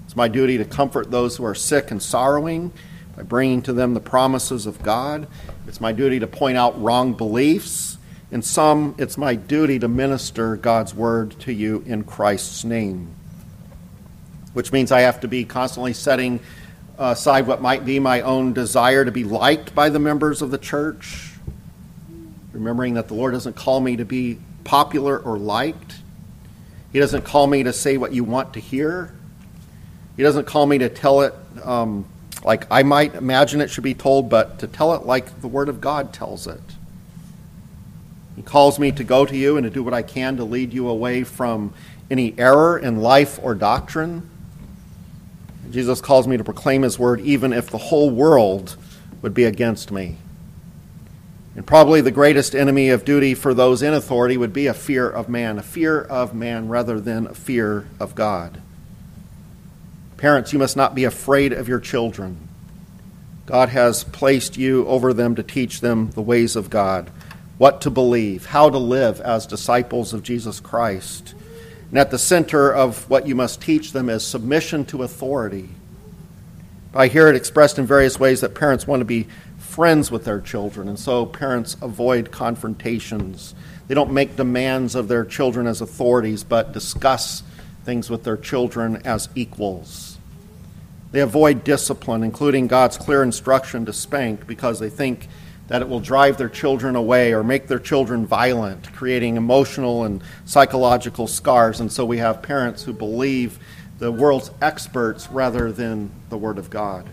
It's 0.04 0.14
my 0.14 0.28
duty 0.28 0.58
to 0.58 0.66
comfort 0.66 1.10
those 1.10 1.38
who 1.38 1.46
are 1.46 1.54
sick 1.54 1.90
and 1.90 2.02
sorrowing 2.02 2.72
by 3.16 3.22
bringing 3.22 3.62
to 3.62 3.72
them 3.72 3.94
the 3.94 4.00
promises 4.00 4.66
of 4.66 4.82
God. 4.82 5.28
It's 5.66 5.80
my 5.80 5.92
duty 5.92 6.18
to 6.20 6.26
point 6.26 6.58
out 6.58 6.78
wrong 6.78 7.14
beliefs 7.14 7.96
in 8.30 8.42
some, 8.42 8.94
it's 8.98 9.16
my 9.16 9.34
duty 9.34 9.78
to 9.78 9.88
minister 9.88 10.54
God's 10.56 10.94
word 10.94 11.40
to 11.40 11.54
you 11.54 11.82
in 11.86 12.04
Christ's 12.04 12.64
name, 12.64 13.14
which 14.52 14.72
means 14.72 14.92
I 14.92 15.00
have 15.00 15.20
to 15.20 15.28
be 15.28 15.46
constantly 15.46 15.94
setting 15.94 16.38
aside 16.98 17.46
what 17.46 17.62
might 17.62 17.86
be 17.86 17.98
my 17.98 18.20
own 18.20 18.52
desire 18.52 19.06
to 19.06 19.10
be 19.10 19.24
liked 19.24 19.74
by 19.74 19.88
the 19.88 19.98
members 19.98 20.42
of 20.42 20.50
the 20.50 20.58
church, 20.58 21.32
remembering 22.56 22.94
that 22.94 23.08
the 23.08 23.14
Lord 23.14 23.32
doesn't 23.32 23.56
call 23.56 23.80
me 23.80 23.96
to 23.96 24.04
be 24.04 24.38
popular 24.64 25.18
or 25.18 25.38
liked. 25.38 25.96
He 26.92 26.98
doesn't 26.98 27.24
call 27.24 27.46
me 27.46 27.62
to 27.62 27.72
say 27.72 27.96
what 27.96 28.12
you 28.12 28.24
want 28.24 28.54
to 28.54 28.60
hear. 28.60 29.14
He 30.16 30.22
doesn't 30.22 30.46
call 30.46 30.66
me 30.66 30.78
to 30.78 30.88
tell 30.88 31.20
it 31.22 31.34
um, 31.62 32.06
like 32.42 32.66
I 32.70 32.82
might 32.82 33.14
imagine 33.14 33.60
it 33.60 33.70
should 33.70 33.84
be 33.84 33.94
told, 33.94 34.28
but 34.28 34.58
to 34.60 34.66
tell 34.66 34.94
it 34.94 35.04
like 35.04 35.40
the 35.40 35.48
Word 35.48 35.68
of 35.68 35.80
God 35.80 36.12
tells 36.12 36.46
it. 36.46 36.60
He 38.34 38.42
calls 38.42 38.78
me 38.78 38.92
to 38.92 39.04
go 39.04 39.24
to 39.24 39.36
you 39.36 39.56
and 39.56 39.64
to 39.64 39.70
do 39.70 39.82
what 39.82 39.94
I 39.94 40.02
can 40.02 40.36
to 40.36 40.44
lead 40.44 40.72
you 40.72 40.88
away 40.88 41.24
from 41.24 41.74
any 42.10 42.34
error 42.38 42.78
in 42.78 43.00
life 43.00 43.38
or 43.42 43.54
doctrine. 43.54 44.28
Jesus 45.70 46.00
calls 46.00 46.28
me 46.28 46.36
to 46.36 46.44
proclaim 46.44 46.82
his 46.82 46.98
word 46.98 47.20
even 47.20 47.52
if 47.52 47.70
the 47.70 47.78
whole 47.78 48.10
world 48.10 48.76
would 49.22 49.34
be 49.34 49.44
against 49.44 49.90
me. 49.90 50.16
And 51.56 51.66
probably 51.66 52.02
the 52.02 52.10
greatest 52.10 52.54
enemy 52.54 52.90
of 52.90 53.06
duty 53.06 53.34
for 53.34 53.54
those 53.54 53.80
in 53.80 53.94
authority 53.94 54.36
would 54.36 54.52
be 54.52 54.66
a 54.66 54.74
fear 54.74 55.08
of 55.08 55.28
man, 55.28 55.58
a 55.58 55.62
fear 55.62 56.02
of 56.02 56.34
man 56.34 56.68
rather 56.68 57.00
than 57.00 57.26
a 57.26 57.34
fear 57.34 57.88
of 57.98 58.14
God. 58.14 58.60
Parents, 60.18 60.52
you 60.52 60.58
must 60.58 60.76
not 60.76 60.94
be 60.94 61.04
afraid 61.04 61.54
of 61.54 61.66
your 61.66 61.80
children. 61.80 62.48
God 63.46 63.70
has 63.70 64.04
placed 64.04 64.58
you 64.58 64.86
over 64.86 65.14
them 65.14 65.34
to 65.34 65.42
teach 65.42 65.80
them 65.80 66.10
the 66.10 66.22
ways 66.22 66.56
of 66.56 66.68
God 66.68 67.10
what 67.58 67.80
to 67.80 67.90
believe, 67.90 68.46
how 68.46 68.68
to 68.68 68.78
live 68.78 69.20
as 69.22 69.46
disciples 69.46 70.12
of 70.12 70.22
Jesus 70.22 70.60
Christ. 70.60 71.34
And 71.88 71.98
at 71.98 72.10
the 72.10 72.18
center 72.18 72.70
of 72.70 73.08
what 73.08 73.26
you 73.26 73.34
must 73.34 73.62
teach 73.62 73.92
them 73.92 74.10
is 74.10 74.26
submission 74.26 74.84
to 74.86 75.02
authority. 75.02 75.70
I 76.94 77.08
hear 77.08 77.28
it 77.28 77.36
expressed 77.36 77.78
in 77.78 77.86
various 77.86 78.20
ways 78.20 78.40
that 78.40 78.54
parents 78.54 78.86
want 78.86 79.00
to 79.00 79.06
be 79.06 79.26
friends 79.76 80.10
with 80.10 80.24
their 80.24 80.40
children, 80.40 80.88
and 80.88 80.98
so 80.98 81.26
parents 81.26 81.76
avoid 81.82 82.30
confrontations. 82.30 83.54
They 83.88 83.94
don't 83.94 84.10
make 84.10 84.34
demands 84.34 84.94
of 84.94 85.06
their 85.06 85.22
children 85.22 85.66
as 85.66 85.82
authorities, 85.82 86.44
but 86.44 86.72
discuss 86.72 87.42
things 87.84 88.08
with 88.08 88.24
their 88.24 88.38
children 88.38 89.02
as 89.04 89.28
equals. 89.34 90.16
They 91.12 91.20
avoid 91.20 91.62
discipline, 91.62 92.22
including 92.22 92.68
God's 92.68 92.96
clear 92.96 93.22
instruction 93.22 93.84
to 93.84 93.92
spank, 93.92 94.46
because 94.46 94.78
they 94.78 94.88
think 94.88 95.28
that 95.68 95.82
it 95.82 95.90
will 95.90 96.00
drive 96.00 96.38
their 96.38 96.48
children 96.48 96.96
away 96.96 97.34
or 97.34 97.44
make 97.44 97.66
their 97.66 97.78
children 97.78 98.24
violent, 98.24 98.90
creating 98.94 99.36
emotional 99.36 100.04
and 100.04 100.22
psychological 100.46 101.26
scars. 101.26 101.80
And 101.80 101.92
so 101.92 102.06
we 102.06 102.16
have 102.16 102.40
parents 102.40 102.82
who 102.82 102.94
believe 102.94 103.58
the 103.98 104.10
world's 104.10 104.50
experts 104.62 105.28
rather 105.30 105.70
than 105.70 106.10
the 106.30 106.38
Word 106.38 106.56
of 106.56 106.70
God. 106.70 107.06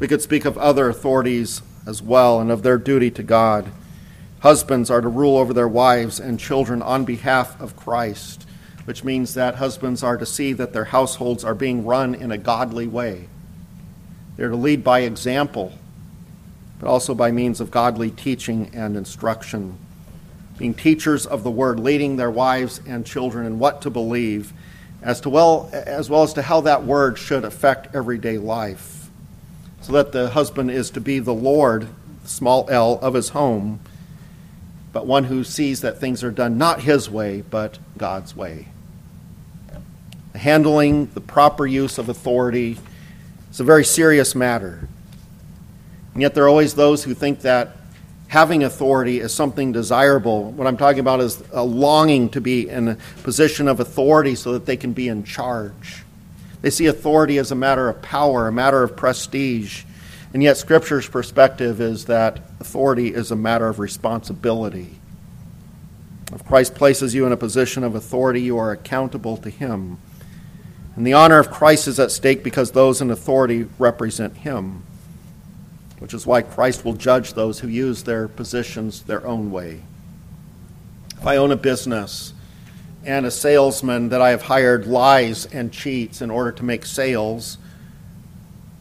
We 0.00 0.08
could 0.08 0.22
speak 0.22 0.46
of 0.46 0.56
other 0.56 0.88
authorities 0.88 1.60
as 1.86 2.00
well 2.00 2.40
and 2.40 2.50
of 2.50 2.62
their 2.62 2.78
duty 2.78 3.10
to 3.10 3.22
God. 3.22 3.70
Husbands 4.40 4.90
are 4.90 5.02
to 5.02 5.08
rule 5.08 5.36
over 5.36 5.52
their 5.52 5.68
wives 5.68 6.18
and 6.18 6.40
children 6.40 6.80
on 6.80 7.04
behalf 7.04 7.60
of 7.60 7.76
Christ, 7.76 8.46
which 8.86 9.04
means 9.04 9.34
that 9.34 9.56
husbands 9.56 10.02
are 10.02 10.16
to 10.16 10.24
see 10.24 10.54
that 10.54 10.72
their 10.72 10.86
households 10.86 11.44
are 11.44 11.54
being 11.54 11.84
run 11.84 12.14
in 12.14 12.32
a 12.32 12.38
godly 12.38 12.86
way. 12.86 13.28
They're 14.38 14.48
to 14.48 14.56
lead 14.56 14.82
by 14.82 15.00
example, 15.00 15.74
but 16.78 16.88
also 16.88 17.14
by 17.14 17.30
means 17.30 17.60
of 17.60 17.70
godly 17.70 18.10
teaching 18.10 18.70
and 18.72 18.96
instruction. 18.96 19.76
Being 20.56 20.72
teachers 20.72 21.26
of 21.26 21.42
the 21.42 21.50
word, 21.50 21.78
leading 21.78 22.16
their 22.16 22.30
wives 22.30 22.80
and 22.86 23.04
children 23.04 23.44
in 23.44 23.58
what 23.58 23.82
to 23.82 23.90
believe, 23.90 24.54
as, 25.02 25.20
to 25.20 25.28
well, 25.28 25.68
as 25.74 26.08
well 26.08 26.22
as 26.22 26.32
to 26.34 26.42
how 26.42 26.62
that 26.62 26.86
word 26.86 27.18
should 27.18 27.44
affect 27.44 27.94
everyday 27.94 28.38
life 28.38 28.99
so 29.80 29.92
that 29.92 30.12
the 30.12 30.30
husband 30.30 30.70
is 30.70 30.90
to 30.90 31.00
be 31.00 31.18
the 31.18 31.34
Lord, 31.34 31.88
small 32.24 32.66
l, 32.68 32.98
of 33.00 33.14
his 33.14 33.30
home, 33.30 33.80
but 34.92 35.06
one 35.06 35.24
who 35.24 35.44
sees 35.44 35.80
that 35.80 35.98
things 35.98 36.24
are 36.24 36.30
done 36.30 36.58
not 36.58 36.82
his 36.82 37.08
way, 37.08 37.42
but 37.42 37.78
God's 37.96 38.34
way. 38.34 38.68
The 40.32 40.38
Handling 40.38 41.06
the 41.14 41.20
proper 41.20 41.66
use 41.66 41.98
of 41.98 42.08
authority 42.08 42.78
is 43.50 43.60
a 43.60 43.64
very 43.64 43.84
serious 43.84 44.34
matter. 44.34 44.88
And 46.12 46.22
yet, 46.22 46.34
there 46.34 46.44
are 46.44 46.48
always 46.48 46.74
those 46.74 47.04
who 47.04 47.14
think 47.14 47.40
that 47.42 47.76
having 48.28 48.62
authority 48.64 49.20
is 49.20 49.32
something 49.32 49.72
desirable. 49.72 50.50
What 50.52 50.66
I'm 50.66 50.76
talking 50.76 51.00
about 51.00 51.20
is 51.20 51.42
a 51.52 51.64
longing 51.64 52.28
to 52.30 52.40
be 52.40 52.68
in 52.68 52.88
a 52.88 52.96
position 53.22 53.68
of 53.68 53.80
authority 53.80 54.34
so 54.34 54.52
that 54.52 54.66
they 54.66 54.76
can 54.76 54.92
be 54.92 55.08
in 55.08 55.24
charge. 55.24 56.04
They 56.62 56.70
see 56.70 56.86
authority 56.86 57.38
as 57.38 57.50
a 57.50 57.54
matter 57.56 57.88
of 57.88 58.02
power, 58.02 58.48
a 58.48 58.52
matter 58.52 58.82
of 58.82 58.96
prestige. 58.96 59.84
And 60.32 60.42
yet, 60.42 60.56
Scripture's 60.56 61.08
perspective 61.08 61.80
is 61.80 62.04
that 62.06 62.40
authority 62.60 63.14
is 63.14 63.30
a 63.30 63.36
matter 63.36 63.68
of 63.68 63.78
responsibility. 63.78 65.00
If 66.32 66.44
Christ 66.44 66.74
places 66.74 67.14
you 67.14 67.26
in 67.26 67.32
a 67.32 67.36
position 67.36 67.82
of 67.82 67.94
authority, 67.94 68.42
you 68.42 68.56
are 68.58 68.70
accountable 68.70 69.36
to 69.38 69.50
Him. 69.50 69.98
And 70.94 71.06
the 71.06 71.14
honor 71.14 71.38
of 71.38 71.50
Christ 71.50 71.88
is 71.88 71.98
at 71.98 72.10
stake 72.10 72.44
because 72.44 72.70
those 72.72 73.00
in 73.00 73.10
authority 73.10 73.66
represent 73.78 74.36
Him, 74.36 74.84
which 75.98 76.14
is 76.14 76.26
why 76.26 76.42
Christ 76.42 76.84
will 76.84 76.92
judge 76.92 77.32
those 77.32 77.60
who 77.60 77.68
use 77.68 78.02
their 78.02 78.28
positions 78.28 79.02
their 79.02 79.26
own 79.26 79.50
way. 79.50 79.80
If 81.16 81.26
I 81.26 81.36
own 81.36 81.50
a 81.50 81.56
business, 81.56 82.32
and 83.04 83.24
a 83.24 83.30
salesman 83.30 84.10
that 84.10 84.20
I 84.20 84.30
have 84.30 84.42
hired 84.42 84.86
lies 84.86 85.46
and 85.46 85.72
cheats 85.72 86.20
in 86.20 86.30
order 86.30 86.52
to 86.52 86.64
make 86.64 86.84
sales, 86.84 87.58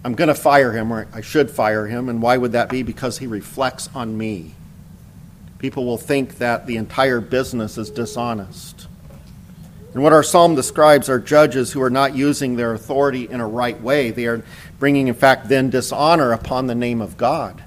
I'm 0.03 0.13
going 0.13 0.27
to 0.27 0.35
fire 0.35 0.71
him, 0.71 0.91
or 0.91 1.07
I 1.13 1.21
should 1.21 1.49
fire 1.51 1.87
him. 1.87 2.09
And 2.09 2.21
why 2.21 2.37
would 2.37 2.53
that 2.53 2.69
be? 2.69 2.83
Because 2.83 3.17
he 3.17 3.27
reflects 3.27 3.89
on 3.93 4.17
me. 4.17 4.53
People 5.57 5.85
will 5.85 5.97
think 5.97 6.37
that 6.37 6.67
the 6.67 6.77
entire 6.77 7.19
business 7.19 7.77
is 7.77 7.89
dishonest. 7.89 8.87
And 9.93 10.03
what 10.03 10.13
our 10.13 10.23
psalm 10.23 10.55
describes 10.55 11.09
are 11.09 11.19
judges 11.19 11.71
who 11.71 11.81
are 11.81 11.89
not 11.89 12.15
using 12.15 12.55
their 12.55 12.73
authority 12.73 13.27
in 13.29 13.41
a 13.41 13.47
right 13.47 13.79
way. 13.81 14.11
They 14.11 14.27
are 14.27 14.43
bringing, 14.77 15.07
in 15.07 15.15
fact, 15.15 15.49
then 15.49 15.69
dishonor 15.69 16.31
upon 16.31 16.67
the 16.67 16.75
name 16.75 17.01
of 17.01 17.17
God. 17.17 17.63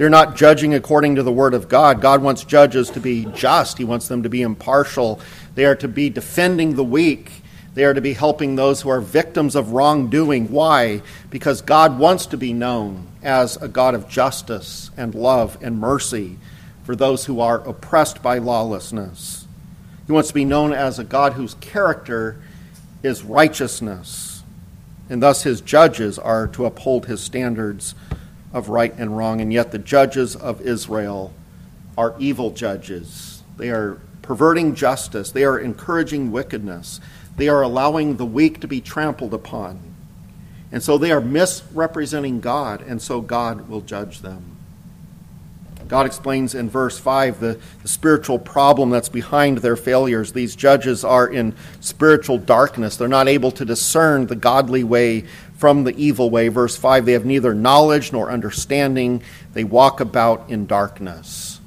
They're 0.00 0.08
not 0.08 0.34
judging 0.34 0.72
according 0.72 1.16
to 1.16 1.22
the 1.22 1.30
word 1.30 1.52
of 1.52 1.68
God. 1.68 2.00
God 2.00 2.22
wants 2.22 2.42
judges 2.44 2.88
to 2.92 3.00
be 3.00 3.26
just, 3.34 3.76
He 3.76 3.84
wants 3.84 4.08
them 4.08 4.22
to 4.22 4.30
be 4.30 4.40
impartial. 4.40 5.20
They 5.56 5.66
are 5.66 5.76
to 5.76 5.88
be 5.88 6.08
defending 6.08 6.74
the 6.74 6.82
weak. 6.82 7.42
They 7.74 7.84
are 7.84 7.92
to 7.92 8.00
be 8.00 8.14
helping 8.14 8.56
those 8.56 8.80
who 8.80 8.88
are 8.88 9.02
victims 9.02 9.54
of 9.54 9.72
wrongdoing. 9.72 10.50
Why? 10.50 11.02
Because 11.28 11.60
God 11.60 11.98
wants 11.98 12.24
to 12.28 12.38
be 12.38 12.54
known 12.54 13.08
as 13.22 13.58
a 13.58 13.68
God 13.68 13.94
of 13.94 14.08
justice 14.08 14.90
and 14.96 15.14
love 15.14 15.58
and 15.60 15.78
mercy 15.78 16.38
for 16.82 16.96
those 16.96 17.26
who 17.26 17.40
are 17.40 17.58
oppressed 17.68 18.22
by 18.22 18.38
lawlessness. 18.38 19.46
He 20.06 20.12
wants 20.12 20.28
to 20.28 20.34
be 20.34 20.46
known 20.46 20.72
as 20.72 20.98
a 20.98 21.04
God 21.04 21.34
whose 21.34 21.56
character 21.60 22.40
is 23.02 23.22
righteousness, 23.22 24.44
and 25.10 25.22
thus 25.22 25.42
his 25.42 25.60
judges 25.60 26.18
are 26.18 26.46
to 26.46 26.64
uphold 26.64 27.04
his 27.04 27.20
standards 27.20 27.94
of 28.52 28.68
right 28.68 28.94
and 28.96 29.16
wrong, 29.16 29.40
and 29.40 29.52
yet 29.52 29.72
the 29.72 29.78
judges 29.78 30.34
of 30.36 30.60
Israel 30.60 31.32
are 31.96 32.14
evil 32.18 32.50
judges. 32.50 33.42
They 33.56 33.70
are 33.70 33.98
perverting 34.22 34.74
justice, 34.74 35.30
they 35.30 35.44
are 35.44 35.58
encouraging 35.58 36.30
wickedness, 36.30 37.00
they 37.36 37.48
are 37.48 37.62
allowing 37.62 38.16
the 38.16 38.26
weak 38.26 38.60
to 38.60 38.68
be 38.68 38.80
trampled 38.80 39.34
upon. 39.34 39.80
And 40.72 40.82
so 40.82 40.98
they 40.98 41.10
are 41.10 41.20
misrepresenting 41.20 42.40
God, 42.40 42.80
and 42.82 43.02
so 43.02 43.20
God 43.20 43.68
will 43.68 43.80
judge 43.80 44.20
them. 44.20 44.56
God 45.90 46.06
explains 46.06 46.54
in 46.54 46.70
verse 46.70 47.00
5 47.00 47.40
the, 47.40 47.58
the, 47.82 47.88
spiritual 47.88 48.38
problem 48.38 48.90
that's 48.90 49.08
behind 49.08 49.58
their 49.58 49.74
failures. 49.74 50.32
These 50.32 50.54
judges 50.54 51.04
are 51.04 51.26
in 51.26 51.52
spiritual 51.80 52.38
darkness. 52.38 52.96
They're 52.96 53.08
not 53.08 53.26
able 53.26 53.50
to 53.50 53.64
discern 53.64 54.28
the 54.28 54.36
godly 54.36 54.84
way 54.84 55.24
from 55.60 55.84
the 55.84 55.94
evil 55.94 56.30
way. 56.30 56.48
Verse 56.48 56.74
5 56.74 57.04
they 57.04 57.12
have 57.12 57.26
neither 57.26 57.52
knowledge 57.52 58.12
nor 58.12 58.30
understanding, 58.30 59.22
they 59.52 59.62
walk 59.62 60.00
about 60.00 60.48
in 60.48 60.66
darkness. 60.66 61.60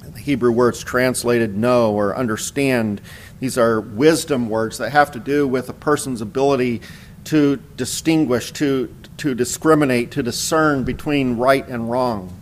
The 0.00 0.18
Hebrew 0.18 0.50
words 0.50 0.82
translated 0.82 1.54
know 1.54 1.92
or 1.92 2.16
understand, 2.16 3.02
these 3.40 3.58
are 3.58 3.78
wisdom 3.78 4.48
words 4.48 4.78
that 4.78 4.90
have 4.90 5.12
to 5.12 5.18
do 5.18 5.46
with 5.46 5.68
a 5.68 5.74
person's 5.74 6.22
ability 6.22 6.80
to 7.24 7.56
distinguish, 7.76 8.52
to, 8.52 8.92
to 9.18 9.34
discriminate, 9.34 10.12
to 10.12 10.22
discern 10.22 10.82
between 10.82 11.36
right 11.36 11.68
and 11.68 11.90
wrong. 11.90 12.32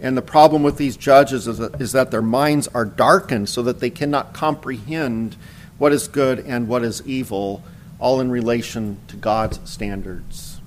And 0.00 0.16
the 0.16 0.22
problem 0.22 0.64
with 0.64 0.78
these 0.78 0.96
judges 0.96 1.46
is 1.46 1.58
that, 1.58 1.80
is 1.80 1.92
that 1.92 2.10
their 2.10 2.22
minds 2.22 2.66
are 2.68 2.86
darkened 2.86 3.48
so 3.48 3.62
that 3.62 3.78
they 3.78 3.90
cannot 3.90 4.32
comprehend 4.32 5.36
what 5.78 5.92
is 5.92 6.08
good 6.08 6.40
and 6.40 6.66
what 6.66 6.82
is 6.82 7.06
evil 7.06 7.62
all 8.00 8.20
in 8.20 8.30
relation 8.30 8.98
to 9.08 9.16
God's 9.16 9.60
standards. 9.70 10.60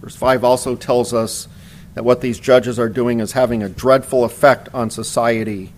Verse 0.00 0.16
5 0.16 0.44
also 0.44 0.76
tells 0.76 1.12
us 1.12 1.48
that 1.94 2.04
what 2.04 2.20
these 2.20 2.40
judges 2.40 2.78
are 2.78 2.88
doing 2.88 3.20
is 3.20 3.32
having 3.32 3.62
a 3.62 3.68
dreadful 3.68 4.24
effect 4.24 4.68
on 4.72 4.88
society 4.90 5.72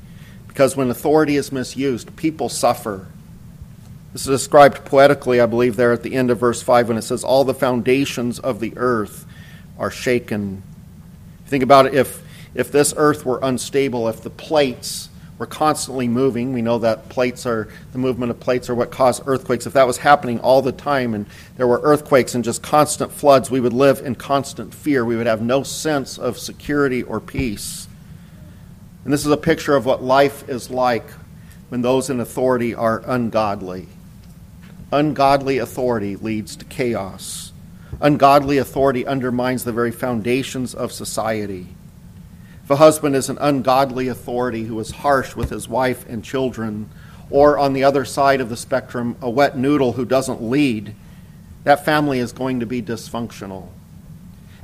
because 0.55 0.77
when 0.77 0.89
authority 0.89 1.37
is 1.37 1.51
misused, 1.51 2.15
people 2.15 2.49
suffer. 2.49 3.09
This 4.13 4.23
is 4.23 4.29
described 4.29 4.85
poetically, 4.85 5.41
I 5.41 5.47
believe, 5.47 5.75
there 5.75 5.93
at 5.93 6.05
the 6.05 6.15
end 6.15 6.31
of 6.31 6.39
verse 6.39 6.63
5 6.63 6.87
when 6.87 6.97
it 6.97 7.03
says, 7.03 7.25
All 7.25 7.43
the 7.43 7.53
foundations 7.53 8.39
of 8.39 8.61
the 8.61 8.73
earth 8.77 9.27
are 9.81 9.91
shaken. 9.91 10.63
Think 11.47 11.65
about 11.65 11.87
it 11.87 11.95
if, 11.95 12.23
if 12.55 12.71
this 12.71 12.95
earth 12.97 13.27
were 13.27 13.41
unstable, 13.43 14.09
if 14.09 14.23
the 14.23 14.31
plates 14.31 15.09
were 15.39 15.47
constantly 15.47 16.07
moving. 16.07 16.53
We 16.53 16.63
know 16.63 16.79
that 16.79 17.09
plates 17.09 17.45
are, 17.47 17.69
the 17.93 17.99
movement 17.99 18.31
of 18.31 18.41
plates 18.41 18.71
are 18.71 18.75
what 18.75 18.91
cause 18.91 19.21
earthquakes. 19.27 19.67
If 19.67 19.73
that 19.73 19.87
was 19.87 19.99
happening 19.99 20.39
all 20.41 20.63
the 20.63 20.73
time 20.73 21.15
and 21.15 21.27
there 21.57 21.67
were 21.67 21.81
earthquakes 21.83 22.35
and 22.35 22.45
just 22.45 22.63
constant 22.63 23.11
floods, 23.11 23.51
we 23.51 23.61
would 23.61 23.73
live 23.73 24.01
in 24.01 24.15
constant 24.15 24.73
fear. 24.73 25.05
We 25.05 25.17
would 25.17 25.27
have 25.27 25.43
no 25.43 25.63
sense 25.63 26.19
of 26.19 26.39
security 26.39 27.03
or 27.03 27.21
peace. 27.21 27.89
And 29.05 29.13
this 29.13 29.27
is 29.27 29.33
a 29.33 29.37
picture 29.37 29.75
of 29.75 29.85
what 29.85 30.03
life 30.03 30.49
is 30.49 30.71
like 30.71 31.11
when 31.69 31.83
those 31.83 32.09
in 32.09 32.21
authority 32.21 32.75
are 32.75 33.03
ungodly. 33.07 33.89
Ungodly 34.93 35.59
authority 35.59 36.15
leads 36.15 36.55
to 36.57 36.65
chaos. 36.67 37.53
Ungodly 38.01 38.59
authority 38.59 39.07
undermines 39.07 39.65
the 39.65 39.73
very 39.73 39.91
foundations 39.91 40.75
of 40.75 40.93
society. 40.93 41.67
If 42.65 42.71
a 42.71 42.77
husband 42.77 43.15
is 43.15 43.29
an 43.29 43.37
ungodly 43.43 44.09
authority 44.09 44.65
who 44.65 44.81
is 44.81 44.91
harsh 44.91 45.37
with 45.37 45.51
his 45.51 45.69
wife 45.69 46.07
and 46.09 46.25
children, 46.25 46.89
or 47.29 47.59
on 47.59 47.75
the 47.75 47.85
other 47.85 48.07
side 48.07 48.41
of 48.41 48.49
the 48.49 48.57
spectrum, 48.57 49.17
a 49.21 49.29
wet 49.29 49.59
noodle 49.59 49.93
who 49.93 50.07
doesn't 50.07 50.43
lead, 50.43 50.95
that 51.65 51.85
family 51.85 52.21
is 52.21 52.33
going 52.33 52.61
to 52.61 52.67
be 52.67 52.81
dysfunctional. 52.81 53.69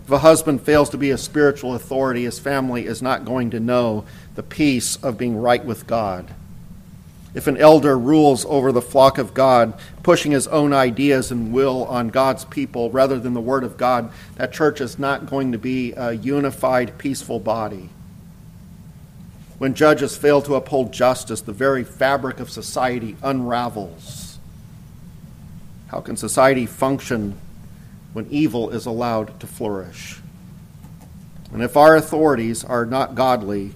If 0.03 0.11
a 0.11 0.19
husband 0.21 0.63
fails 0.63 0.89
to 0.91 0.97
be 0.97 1.11
a 1.11 1.19
spiritual 1.19 1.75
authority, 1.75 2.25
his 2.25 2.39
family 2.39 2.87
is 2.87 3.03
not 3.03 3.27
going 3.27 3.51
to 3.51 3.61
know 3.61 4.07
the 4.35 4.43
peace 4.43 4.97
of 4.97 5.19
being 5.19 5.37
right 5.37 5.63
with 5.63 5.87
God. 5.87 6.35
If 7.33 7.47
an 7.47 7.57
elder 7.57 7.97
rules 7.97 8.45
over 8.47 8.73
the 8.73 8.83
flock 8.83 9.19
of 9.19 9.35
God, 9.35 9.79
pushing 10.03 10.33
his 10.33 10.49
own 10.49 10.73
ideas 10.73 11.31
and 11.31 11.53
will 11.53 11.85
on 11.85 12.09
God's 12.09 12.45
people 12.45 12.91
rather 12.91 13.21
than 13.21 13.35
the 13.35 13.41
Word 13.41 13.63
of 13.63 13.77
God, 13.77 14.11
that 14.37 14.53
church 14.53 14.81
is 14.81 14.99
not 14.99 15.27
going 15.27 15.53
to 15.53 15.59
be 15.59 15.93
a 15.93 16.13
unified, 16.13 16.99
peaceful 16.99 17.39
body. 17.39 17.91
When 19.59 19.75
judges 19.75 20.17
fail 20.17 20.43
to 20.43 20.55
uphold 20.55 20.93
justice, 20.93 21.43
the 21.43 21.53
very 21.53 21.85
fabric 21.85 22.41
of 22.41 22.51
society 22.51 23.17
unravels. 23.23 24.39
How 25.89 26.01
can 26.01 26.17
society 26.17 26.67
function 26.67 27.39
when 28.13 28.27
evil 28.31 28.71
is 28.71 28.87
allowed 28.87 29.39
to 29.39 29.47
flourish? 29.47 30.19
And 31.53 31.63
if 31.63 31.77
our 31.77 31.95
authorities 31.95 32.65
are 32.65 32.87
not 32.87 33.15
godly, 33.15 33.73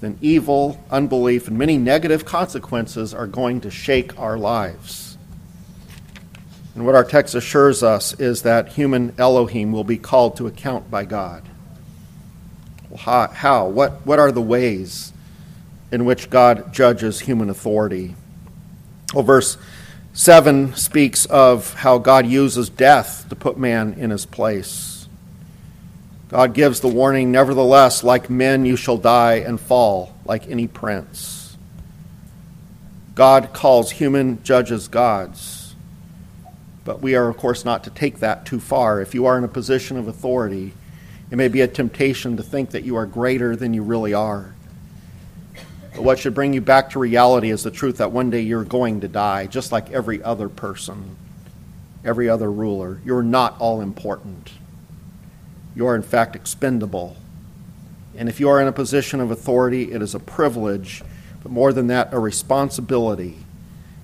then 0.00 0.18
evil, 0.20 0.82
unbelief, 0.90 1.48
and 1.48 1.58
many 1.58 1.76
negative 1.76 2.24
consequences 2.24 3.12
are 3.12 3.26
going 3.26 3.60
to 3.62 3.70
shake 3.70 4.18
our 4.18 4.38
lives. 4.38 5.18
And 6.74 6.86
what 6.86 6.94
our 6.94 7.04
text 7.04 7.34
assures 7.34 7.82
us 7.82 8.14
is 8.20 8.42
that 8.42 8.68
human 8.68 9.12
Elohim 9.18 9.72
will 9.72 9.84
be 9.84 9.98
called 9.98 10.36
to 10.36 10.46
account 10.46 10.90
by 10.90 11.04
God. 11.04 11.42
Well, 12.88 12.98
how? 12.98 13.26
how? 13.28 13.68
What, 13.68 14.06
what 14.06 14.20
are 14.20 14.30
the 14.30 14.40
ways 14.40 15.12
in 15.90 16.04
which 16.04 16.30
God 16.30 16.72
judges 16.72 17.20
human 17.20 17.50
authority? 17.50 18.14
Well, 19.12 19.24
verse 19.24 19.58
7 20.12 20.74
speaks 20.74 21.26
of 21.26 21.74
how 21.74 21.98
God 21.98 22.26
uses 22.26 22.68
death 22.68 23.26
to 23.28 23.36
put 23.36 23.58
man 23.58 23.94
in 23.94 24.10
his 24.10 24.26
place. 24.26 24.87
God 26.28 26.52
gives 26.52 26.80
the 26.80 26.88
warning, 26.88 27.32
nevertheless, 27.32 28.04
like 28.04 28.28
men 28.28 28.66
you 28.66 28.76
shall 28.76 28.98
die 28.98 29.36
and 29.36 29.58
fall, 29.58 30.14
like 30.26 30.46
any 30.48 30.66
prince. 30.66 31.56
God 33.14 33.54
calls 33.54 33.92
human 33.92 34.42
judges 34.42 34.88
gods. 34.88 35.74
But 36.84 37.00
we 37.00 37.14
are, 37.14 37.28
of 37.28 37.38
course, 37.38 37.64
not 37.64 37.84
to 37.84 37.90
take 37.90 38.18
that 38.18 38.44
too 38.44 38.60
far. 38.60 39.00
If 39.00 39.14
you 39.14 39.24
are 39.24 39.38
in 39.38 39.44
a 39.44 39.48
position 39.48 39.96
of 39.96 40.06
authority, 40.06 40.74
it 41.30 41.36
may 41.36 41.48
be 41.48 41.62
a 41.62 41.68
temptation 41.68 42.36
to 42.36 42.42
think 42.42 42.70
that 42.70 42.84
you 42.84 42.96
are 42.96 43.06
greater 43.06 43.56
than 43.56 43.72
you 43.72 43.82
really 43.82 44.12
are. 44.12 44.54
But 45.94 46.02
what 46.02 46.18
should 46.18 46.34
bring 46.34 46.52
you 46.52 46.60
back 46.60 46.90
to 46.90 46.98
reality 46.98 47.50
is 47.50 47.62
the 47.62 47.70
truth 47.70 47.96
that 47.98 48.12
one 48.12 48.28
day 48.28 48.42
you're 48.42 48.64
going 48.64 49.00
to 49.00 49.08
die, 49.08 49.46
just 49.46 49.72
like 49.72 49.90
every 49.90 50.22
other 50.22 50.50
person, 50.50 51.16
every 52.04 52.28
other 52.28 52.52
ruler. 52.52 53.00
You're 53.04 53.22
not 53.22 53.58
all 53.58 53.80
important 53.80 54.52
you 55.78 55.86
are 55.86 55.94
in 55.94 56.02
fact 56.02 56.34
expendable. 56.34 57.16
And 58.16 58.28
if 58.28 58.40
you 58.40 58.48
are 58.48 58.60
in 58.60 58.66
a 58.66 58.72
position 58.72 59.20
of 59.20 59.30
authority, 59.30 59.92
it 59.92 60.02
is 60.02 60.12
a 60.12 60.18
privilege, 60.18 61.04
but 61.40 61.52
more 61.52 61.72
than 61.72 61.86
that, 61.86 62.12
a 62.12 62.18
responsibility. 62.18 63.36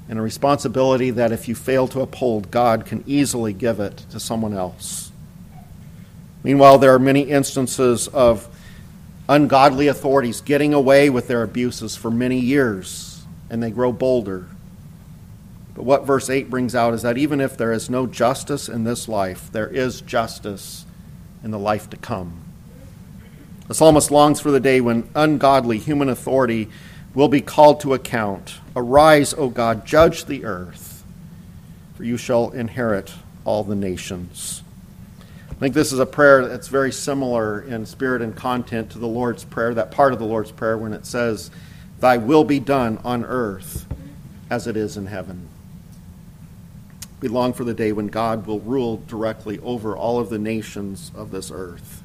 And 0.08 0.16
a 0.16 0.22
responsibility 0.22 1.10
that 1.10 1.32
if 1.32 1.48
you 1.48 1.56
fail 1.56 1.88
to 1.88 2.00
uphold, 2.00 2.52
God 2.52 2.87
can 2.87 3.02
easily 3.08 3.52
give 3.52 3.80
it 3.80 3.96
to 4.12 4.20
someone 4.20 4.54
else. 4.54 5.10
Meanwhile, 6.44 6.78
there 6.78 6.94
are 6.94 7.00
many 7.00 7.22
instances 7.22 8.06
of 8.06 8.46
ungodly 9.28 9.88
authorities 9.88 10.42
getting 10.42 10.74
away 10.74 11.10
with 11.10 11.26
their 11.26 11.42
abuses 11.42 11.96
for 11.96 12.08
many 12.08 12.38
years, 12.38 13.24
and 13.50 13.60
they 13.60 13.72
grow 13.72 13.90
bolder. 13.90 14.46
But 15.74 15.87
what 15.87 16.06
verse 16.06 16.30
8 16.30 16.48
brings 16.48 16.76
out 16.76 16.94
is 16.94 17.02
that 17.02 17.18
even 17.18 17.40
if 17.40 17.56
there 17.56 17.72
is 17.72 17.90
no 17.90 18.06
justice 18.06 18.68
in 18.68 18.84
this 18.84 19.08
life, 19.08 19.50
there 19.50 19.66
is 19.66 20.00
justice 20.02 20.84
in 21.44 21.50
the 21.50 21.59
life 21.59 21.88
to 21.90 21.96
come. 21.96 22.40
The 23.68 23.74
psalmist 23.74 24.11
longs 24.11 24.40
for 24.40 24.50
the 24.50 24.61
day 24.61 24.80
when 24.80 25.09
ungodly 25.14 25.78
human 25.78 26.09
authority 26.09 26.68
will 27.14 27.28
be 27.28 27.40
called 27.40 27.80
to 27.80 27.94
account. 27.94 28.59
Arise, 28.74 29.33
O 29.35 29.48
God, 29.48 29.87
judge 29.87 30.24
the 30.24 30.44
earth, 30.44 31.04
for 31.94 32.04
you 32.04 32.16
shall 32.16 32.50
inherit 32.50 33.14
all 33.44 33.62
the 33.62 33.76
nations. 33.76 34.62
I 35.50 35.54
think 35.54 35.74
this 35.74 35.92
is 35.92 36.00
a 36.00 36.07
prayer 36.07 36.46
that's 36.48 36.68
very 36.68 36.90
similar 36.90 37.61
in 37.62 37.87
spirit 37.87 38.20
and 38.22 38.35
content 38.35 38.90
to 38.90 38.98
the 38.98 39.07
Lord's 39.07 39.44
Prayer, 39.44 39.72
that 39.74 39.92
part 39.92 40.12
of 40.12 40.18
the 40.18 40.24
Lord's 40.24 40.50
Prayer 40.50 40.76
when 40.76 40.92
it 40.92 41.07
says, 41.07 41.50
Thy 42.00 42.16
will 42.16 42.44
be 42.44 42.59
done 42.59 42.98
on 43.04 43.24
earth 43.24 43.87
as 44.50 44.66
it 44.66 44.76
is 44.76 44.96
in 44.96 45.07
heaven. 45.07 45.48
We 47.24 47.30
long 47.30 47.54
for 47.54 47.64
the 47.64 47.72
day 47.72 47.90
when 47.90 48.08
God 48.08 48.46
will 48.46 48.60
rule 48.60 48.98
directly 48.98 49.58
over 49.60 49.96
all 49.96 50.20
of 50.20 50.28
the 50.28 50.38
nations 50.38 51.10
of 51.14 51.30
this 51.30 51.50
earth. 51.50 52.02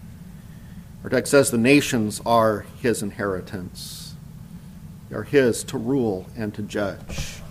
Our 1.03 1.09
text 1.09 1.31
says 1.31 1.51
the 1.51 1.57
nations 1.57 2.21
are 2.25 2.65
his 2.81 3.03
inheritance. 3.03 4.13
They 5.09 5.17
are 5.17 5.23
his 5.23 5.65
to 5.65 5.77
rule 5.77 6.27
and 6.37 6.53
to 6.53 6.61
judge. 6.61 7.41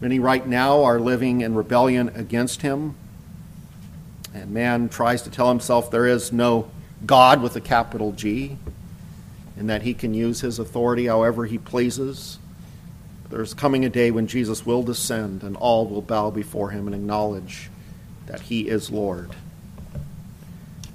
Many 0.00 0.18
right 0.18 0.46
now 0.46 0.84
are 0.84 0.98
living 0.98 1.42
in 1.42 1.54
rebellion 1.54 2.08
against 2.14 2.62
him. 2.62 2.94
And 4.32 4.52
man 4.52 4.88
tries 4.88 5.20
to 5.20 5.30
tell 5.30 5.50
himself 5.50 5.90
there 5.90 6.06
is 6.06 6.32
no 6.32 6.70
God 7.04 7.42
with 7.42 7.54
a 7.56 7.60
capital 7.60 8.12
G, 8.12 8.56
and 9.58 9.68
that 9.68 9.82
he 9.82 9.92
can 9.92 10.14
use 10.14 10.40
his 10.40 10.58
authority 10.58 11.08
however 11.08 11.44
he 11.44 11.58
pleases. 11.58 12.38
There's 13.28 13.54
coming 13.54 13.84
a 13.84 13.88
day 13.88 14.10
when 14.10 14.26
Jesus 14.26 14.64
will 14.64 14.82
descend 14.82 15.42
and 15.42 15.56
all 15.56 15.86
will 15.86 16.02
bow 16.02 16.30
before 16.30 16.70
him 16.70 16.86
and 16.86 16.94
acknowledge 16.94 17.70
that 18.26 18.40
he 18.40 18.68
is 18.68 18.90
Lord. 18.90 19.30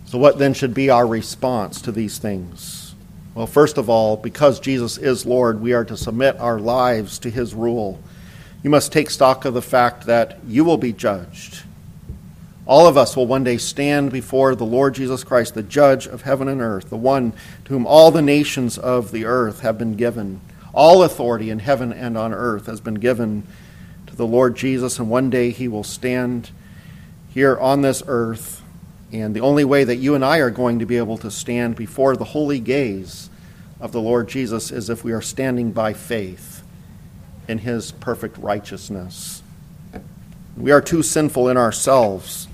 So, 0.06 0.18
what 0.18 0.38
then 0.38 0.54
should 0.54 0.74
be 0.74 0.90
our 0.90 1.08
response 1.08 1.82
to 1.82 1.92
these 1.92 2.18
things? 2.18 2.96
Well, 3.34 3.48
first 3.48 3.78
of 3.78 3.90
all, 3.90 4.18
because 4.18 4.60
Jesus 4.60 4.98
is 4.98 5.26
Lord, 5.26 5.62
we 5.62 5.74
are 5.74 5.86
to 5.86 5.96
submit 5.96 6.38
our 6.40 6.60
lives 6.60 7.20
to 7.20 7.30
his 7.30 7.54
rule. 7.54 8.02
You 8.64 8.70
must 8.70 8.92
take 8.92 9.10
stock 9.10 9.46
of 9.46 9.54
the 9.54 9.62
fact 9.62 10.06
that 10.06 10.40
you 10.46 10.64
will 10.66 10.78
be 10.78 10.92
judged. 10.92 11.64
All 12.66 12.88
of 12.88 12.98
us 12.98 13.16
will 13.16 13.26
one 13.26 13.44
day 13.44 13.58
stand 13.58 14.12
before 14.12 14.54
the 14.54 14.66
Lord 14.66 14.96
Jesus 14.96 15.24
Christ, 15.24 15.56
the 15.56 15.64
judge 15.64 16.08
of 16.08 16.22
heaven 16.22 16.48
and 16.48 16.62
earth, 16.62 16.90
the 16.90 16.98
one 16.98 17.34
to 17.66 17.74
whom 17.74 17.88
all 17.88 18.12
the 18.12 18.22
nations 18.22 18.78
of 18.78 19.12
the 19.12 19.26
earth 19.26 19.62
have 19.62 19.78
been 19.78 19.96
given. 19.96 20.42
All 20.74 21.04
authority 21.04 21.50
in 21.50 21.60
heaven 21.60 21.92
and 21.92 22.18
on 22.18 22.34
earth 22.34 22.68
has 22.68 22.80
been 22.80 22.96
given 22.96 23.46
to 24.08 24.16
the 24.16 24.26
Lord 24.26 24.56
Jesus, 24.56 25.00
and 25.00 25.10
one 25.10 25.30
day 25.30 25.52
he 25.52 25.68
will 25.68 25.84
stand 25.84 26.52
here 27.34 27.58
on 27.58 27.82
this 27.82 28.04
earth. 28.08 28.62
And 29.12 29.36
the 29.36 29.42
only 29.42 29.66
way 29.66 29.84
that 29.84 29.98
you 29.98 30.16
and 30.16 30.24
I 30.24 30.38
are 30.38 30.50
going 30.50 30.80
to 30.80 30.86
be 30.86 30.98
able 30.98 31.18
to 31.18 31.32
stand 31.32 31.76
before 31.76 32.16
the 32.16 32.24
holy 32.24 32.60
gaze 32.60 33.30
of 33.80 33.92
the 33.92 34.02
Lord 34.02 34.30
Jesus 34.30 34.72
is 34.72 34.90
if 34.90 35.04
we 35.04 35.12
are 35.12 35.22
standing 35.22 35.72
by 35.72 35.94
faith 35.94 36.64
in 37.48 37.60
his 37.60 37.92
perfect 37.92 38.38
righteousness. 38.38 39.44
We 40.56 40.72
are 40.72 40.82
too 40.82 41.04
sinful 41.04 41.50
in 41.50 41.58
ourselves 41.58 42.48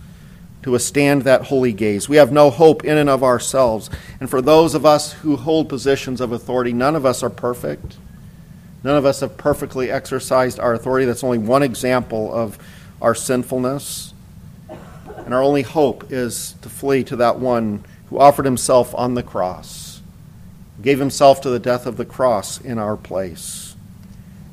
to 0.63 0.71
withstand 0.71 1.21
that 1.23 1.43
holy 1.43 1.73
gaze. 1.73 2.10
We 2.10 2.17
have 2.17 2.32
no 2.32 2.49
hope 2.49 2.84
in 2.84 2.97
and 2.97 3.10
of 3.10 3.23
ourselves. 3.23 3.89
And 4.19 4.30
for 4.30 4.41
those 4.41 4.73
of 4.73 4.86
us 4.86 5.13
who 5.13 5.36
hold 5.36 5.69
positions 5.69 6.19
of 6.21 6.32
authority, 6.32 6.73
none 6.73 6.95
of 6.95 7.06
us 7.06 7.21
are 7.21 7.30
perfect. 7.30 7.97
None 8.88 8.95
of 8.95 9.06
us 9.06 9.19
have 9.19 9.36
perfectly 9.36 9.91
exercised 9.91 10.62
our 10.62 10.73
authority. 10.73 11.06
That's 11.06 11.21
only 11.21 11.39
one 11.39 11.62
example 11.62 12.34
of 12.34 12.58
our 13.02 13.13
sinfulness. 13.13 14.13
And 14.69 15.34
our 15.34 15.43
only 15.43 15.63
hope 15.63 16.10
is 16.10 16.56
to 16.62 16.69
flee 16.69 17.04
to 17.04 17.17
that 17.17 17.38
one 17.38 17.84
who 18.10 18.17
offered 18.17 18.45
himself 18.45 18.95
on 18.95 19.13
the 19.13 19.23
cross, 19.23 20.02
gave 20.82 21.00
himself 21.00 21.41
to 21.41 21.50
the 21.50 21.60
death 21.60 21.86
of 21.86 21.97
the 21.97 22.06
cross 22.06 22.62
in 22.62 22.78
our 22.78 22.95
place. 22.95 23.76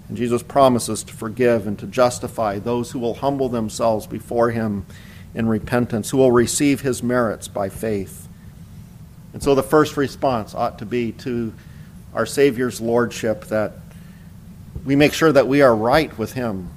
And 0.08 0.16
Jesus 0.16 0.42
promises 0.42 1.04
to 1.04 1.14
forgive 1.14 1.68
and 1.68 1.78
to 1.78 1.86
justify 1.86 2.58
those 2.58 2.90
who 2.90 2.98
will 2.98 3.14
humble 3.14 3.48
themselves 3.48 4.04
before 4.08 4.50
him 4.50 4.84
in 5.32 5.46
repentance, 5.46 6.10
who 6.10 6.18
will 6.18 6.32
receive 6.32 6.80
his 6.80 7.04
merits 7.04 7.46
by 7.46 7.68
faith. 7.68 8.26
And 9.32 9.40
so 9.40 9.54
the 9.54 9.62
first 9.62 9.96
response 9.96 10.56
ought 10.56 10.80
to 10.80 10.86
be 10.86 11.12
to 11.12 11.54
our 12.12 12.26
Savior's 12.26 12.80
lordship 12.80 13.44
that 13.44 13.74
we 14.84 14.96
make 14.96 15.12
sure 15.12 15.32
that 15.32 15.48
we 15.48 15.62
are 15.62 15.74
right 15.74 16.16
with 16.18 16.34
Him, 16.34 16.70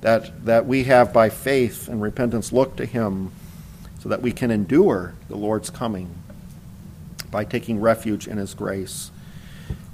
that, 0.00 0.44
that 0.44 0.66
we 0.66 0.84
have 0.84 1.12
by 1.12 1.28
faith 1.28 1.88
and 1.88 2.00
repentance 2.00 2.52
looked 2.52 2.76
to 2.76 2.86
Him 2.86 3.32
so 3.98 4.08
that 4.08 4.22
we 4.22 4.30
can 4.30 4.50
endure 4.50 5.14
the 5.28 5.36
Lord's 5.36 5.70
coming 5.70 6.14
by 7.30 7.44
taking 7.44 7.80
refuge 7.80 8.28
in 8.28 8.36
His 8.38 8.54
grace. 8.54 9.10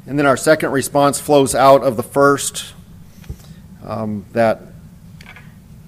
And 0.06 0.18
then 0.18 0.26
our 0.26 0.36
second 0.36 0.72
response 0.72 1.18
flows 1.20 1.54
out 1.54 1.82
of 1.82 1.96
the 1.96 2.02
first 2.02 2.74
um, 3.84 4.26
that 4.32 4.60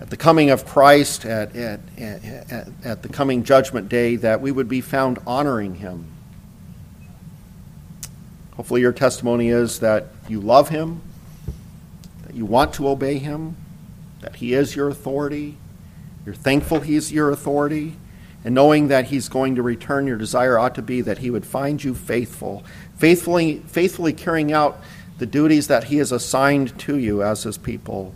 at 0.00 0.11
the 0.11 0.16
coming 0.16 0.50
of 0.50 0.64
Christ, 0.64 1.24
at, 1.24 1.54
at, 1.54 1.80
at, 1.98 2.68
at 2.85 3.02
the 3.02 3.09
coming 3.09 3.44
judgment 3.44 3.88
day, 3.88 4.16
that 4.16 4.40
we 4.40 4.50
would 4.50 4.68
be 4.68 4.80
found 4.80 5.18
honoring 5.26 5.76
Him. 5.76 6.07
Hopefully, 8.57 8.80
your 8.80 8.92
testimony 8.92 9.48
is 9.48 9.80
that 9.80 10.07
you 10.28 10.40
love 10.40 10.68
Him 10.68 11.02
you 12.34 12.44
want 12.44 12.74
to 12.74 12.88
obey 12.88 13.18
him, 13.18 13.56
that 14.20 14.36
he 14.36 14.54
is 14.54 14.74
your 14.74 14.88
authority, 14.88 15.56
you're 16.24 16.34
thankful 16.34 16.80
he's 16.80 17.12
your 17.12 17.30
authority, 17.30 17.96
and 18.44 18.54
knowing 18.54 18.88
that 18.88 19.06
he's 19.06 19.28
going 19.28 19.54
to 19.54 19.62
return, 19.62 20.06
your 20.06 20.18
desire 20.18 20.58
ought 20.58 20.74
to 20.74 20.82
be 20.82 21.00
that 21.00 21.18
he 21.18 21.30
would 21.30 21.46
find 21.46 21.82
you 21.82 21.94
faithful, 21.94 22.64
faithfully, 22.96 23.58
faithfully 23.66 24.12
carrying 24.12 24.52
out 24.52 24.80
the 25.18 25.26
duties 25.26 25.68
that 25.68 25.84
He 25.84 25.96
has 25.98 26.12
assigned 26.12 26.78
to 26.80 26.98
you 26.98 27.22
as 27.22 27.42
His 27.44 27.58
people. 27.58 28.14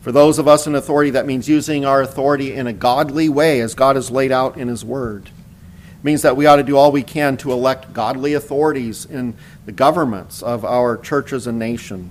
For 0.00 0.12
those 0.12 0.38
of 0.38 0.48
us 0.48 0.66
in 0.66 0.74
authority, 0.74 1.10
that 1.10 1.26
means 1.26 1.48
using 1.48 1.84
our 1.84 2.02
authority 2.02 2.52
in 2.52 2.66
a 2.66 2.72
godly 2.72 3.28
way 3.28 3.60
as 3.60 3.74
God 3.74 3.96
has 3.96 4.10
laid 4.10 4.32
out 4.32 4.56
in 4.56 4.68
His 4.68 4.84
Word. 4.84 5.26
It 5.26 6.04
means 6.04 6.22
that 6.22 6.36
we 6.36 6.46
ought 6.46 6.56
to 6.56 6.62
do 6.62 6.76
all 6.76 6.92
we 6.92 7.02
can 7.02 7.36
to 7.38 7.52
elect 7.52 7.92
godly 7.92 8.34
authorities 8.34 9.06
in 9.06 9.34
the 9.64 9.72
governments 9.72 10.42
of 10.42 10.64
our 10.64 10.96
churches 10.96 11.46
and 11.46 11.58
nation. 11.58 12.10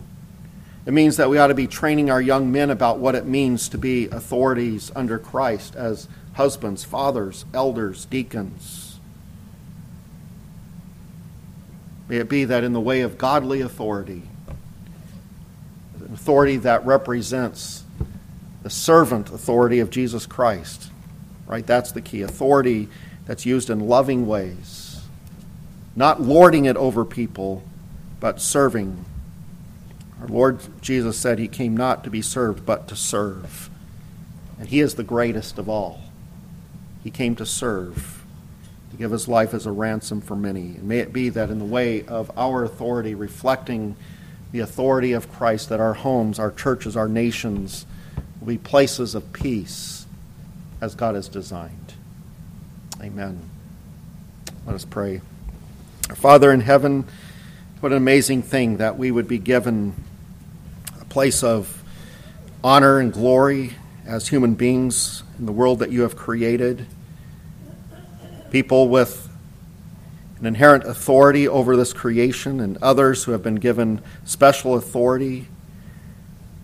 It 0.86 0.94
means 0.94 1.18
that 1.18 1.30
we 1.30 1.38
ought 1.38 1.48
to 1.48 1.54
be 1.54 1.68
training 1.68 2.10
our 2.10 2.22
young 2.22 2.52
men 2.52 2.70
about 2.70 3.00
what 3.00 3.16
it 3.16 3.26
means 3.26 3.70
to 3.70 3.78
be 3.78 4.08
authorities 4.10 4.92
under 4.96 5.18
Christ 5.18 5.76
as 5.76 6.10
husbands, 6.34 6.84
fathers, 6.84 7.46
elders, 7.54 8.06
deacons. 8.06 9.00
May 12.10 12.18
it 12.18 12.28
be 12.28 12.44
that 12.46 12.66
in 12.66 12.74
the 12.74 12.82
way 12.82 13.02
of 13.02 13.18
godly 13.18 13.62
authority, 13.62 14.24
authority 16.14 16.58
that 16.58 16.86
represents 16.86 17.84
the 18.62 18.70
servant 18.70 19.30
authority 19.30 19.80
of 19.80 19.90
Jesus 19.90 20.26
Christ, 20.26 20.92
right? 21.48 21.66
That's 21.66 21.94
the 21.94 22.02
key. 22.02 22.24
Authority 22.24 22.90
that's 23.26 23.46
used 23.46 23.70
in 23.70 23.80
loving 23.80 24.28
ways, 24.28 25.02
not 25.96 26.22
lording 26.22 26.66
it 26.66 26.76
over 26.76 27.06
people, 27.06 27.64
but 28.20 28.42
serving 28.42 29.06
our 30.24 30.30
Lord 30.30 30.60
Jesus 30.82 31.18
said 31.18 31.38
he 31.38 31.50
came 31.50 31.76
not 31.76 32.06
to 32.06 32.10
be 32.10 32.22
served, 32.22 32.66
but 32.66 32.88
to 32.88 32.96
serve. 32.96 33.70
And 34.58 34.70
he 34.70 34.80
is 34.80 34.96
the 34.96 35.04
greatest 35.04 35.60
of 35.60 35.68
all. 35.68 36.00
He 37.04 37.12
came 37.12 37.36
to 37.36 37.46
serve, 37.46 38.24
to 38.92 38.96
give 38.96 39.12
his 39.12 39.28
life 39.28 39.54
as 39.54 39.66
a 39.66 39.74
ransom 39.74 40.22
for 40.22 40.38
many. 40.38 40.78
And 40.78 40.84
may 40.84 41.00
it 41.00 41.12
be 41.12 41.28
that 41.28 41.50
in 41.50 41.60
the 41.60 41.66
way 41.66 42.06
of 42.06 42.32
our 42.38 42.64
authority, 42.64 43.14
reflecting 43.14 43.98
the 44.54 44.60
authority 44.60 45.12
of 45.12 45.30
Christ, 45.30 45.68
that 45.68 45.82
our 45.82 45.94
homes, 45.94 46.40
our 46.40 46.52
churches, 46.52 46.96
our 46.96 47.10
nations 47.10 47.86
will 48.40 48.48
be 48.48 48.58
places 48.58 49.16
of 49.16 49.34
peace 49.34 50.06
as 50.80 50.96
God 50.96 51.16
has 51.16 51.28
designed. 51.28 51.96
Amen. 53.02 53.42
Let 54.66 54.76
us 54.76 54.86
pray. 54.86 55.20
Our 56.10 56.16
Father 56.16 56.50
in 56.54 56.62
heaven, 56.62 57.04
what 57.82 57.92
an 57.92 57.98
amazing 57.98 58.44
thing 58.44 58.78
that 58.78 58.98
we 58.98 59.12
would 59.12 59.28
be 59.28 59.38
given 59.38 59.94
place 61.14 61.44
of 61.44 61.84
honor 62.64 62.98
and 62.98 63.14
glory 63.14 63.76
as 64.04 64.30
human 64.30 64.56
beings 64.56 65.22
in 65.38 65.46
the 65.46 65.52
world 65.52 65.78
that 65.78 65.92
you 65.92 66.02
have 66.02 66.16
created. 66.16 66.88
People 68.50 68.90
with 68.90 69.30
an 70.40 70.48
inherent 70.48 70.84
authority 70.86 71.48
over 71.48 71.78
this 71.78 71.94
creation, 71.94 72.60
and 72.60 72.80
others 72.82 73.26
who 73.26 73.32
have 73.32 73.44
been 73.44 73.58
given 73.58 74.02
special 74.26 74.74
authority 74.74 75.48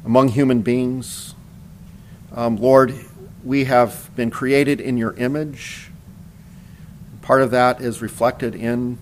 among 0.04 0.30
human 0.30 0.64
beings. 0.64 1.36
Um, 2.36 2.58
Lord, 2.58 2.96
we 3.44 3.66
have 3.66 4.10
been 4.16 4.32
created 4.32 4.82
in 4.82 4.98
your 4.98 5.14
image. 5.14 5.92
Part 7.22 7.44
of 7.44 7.52
that 7.52 7.82
is 7.82 8.02
reflected 8.02 8.56
in 8.56 8.98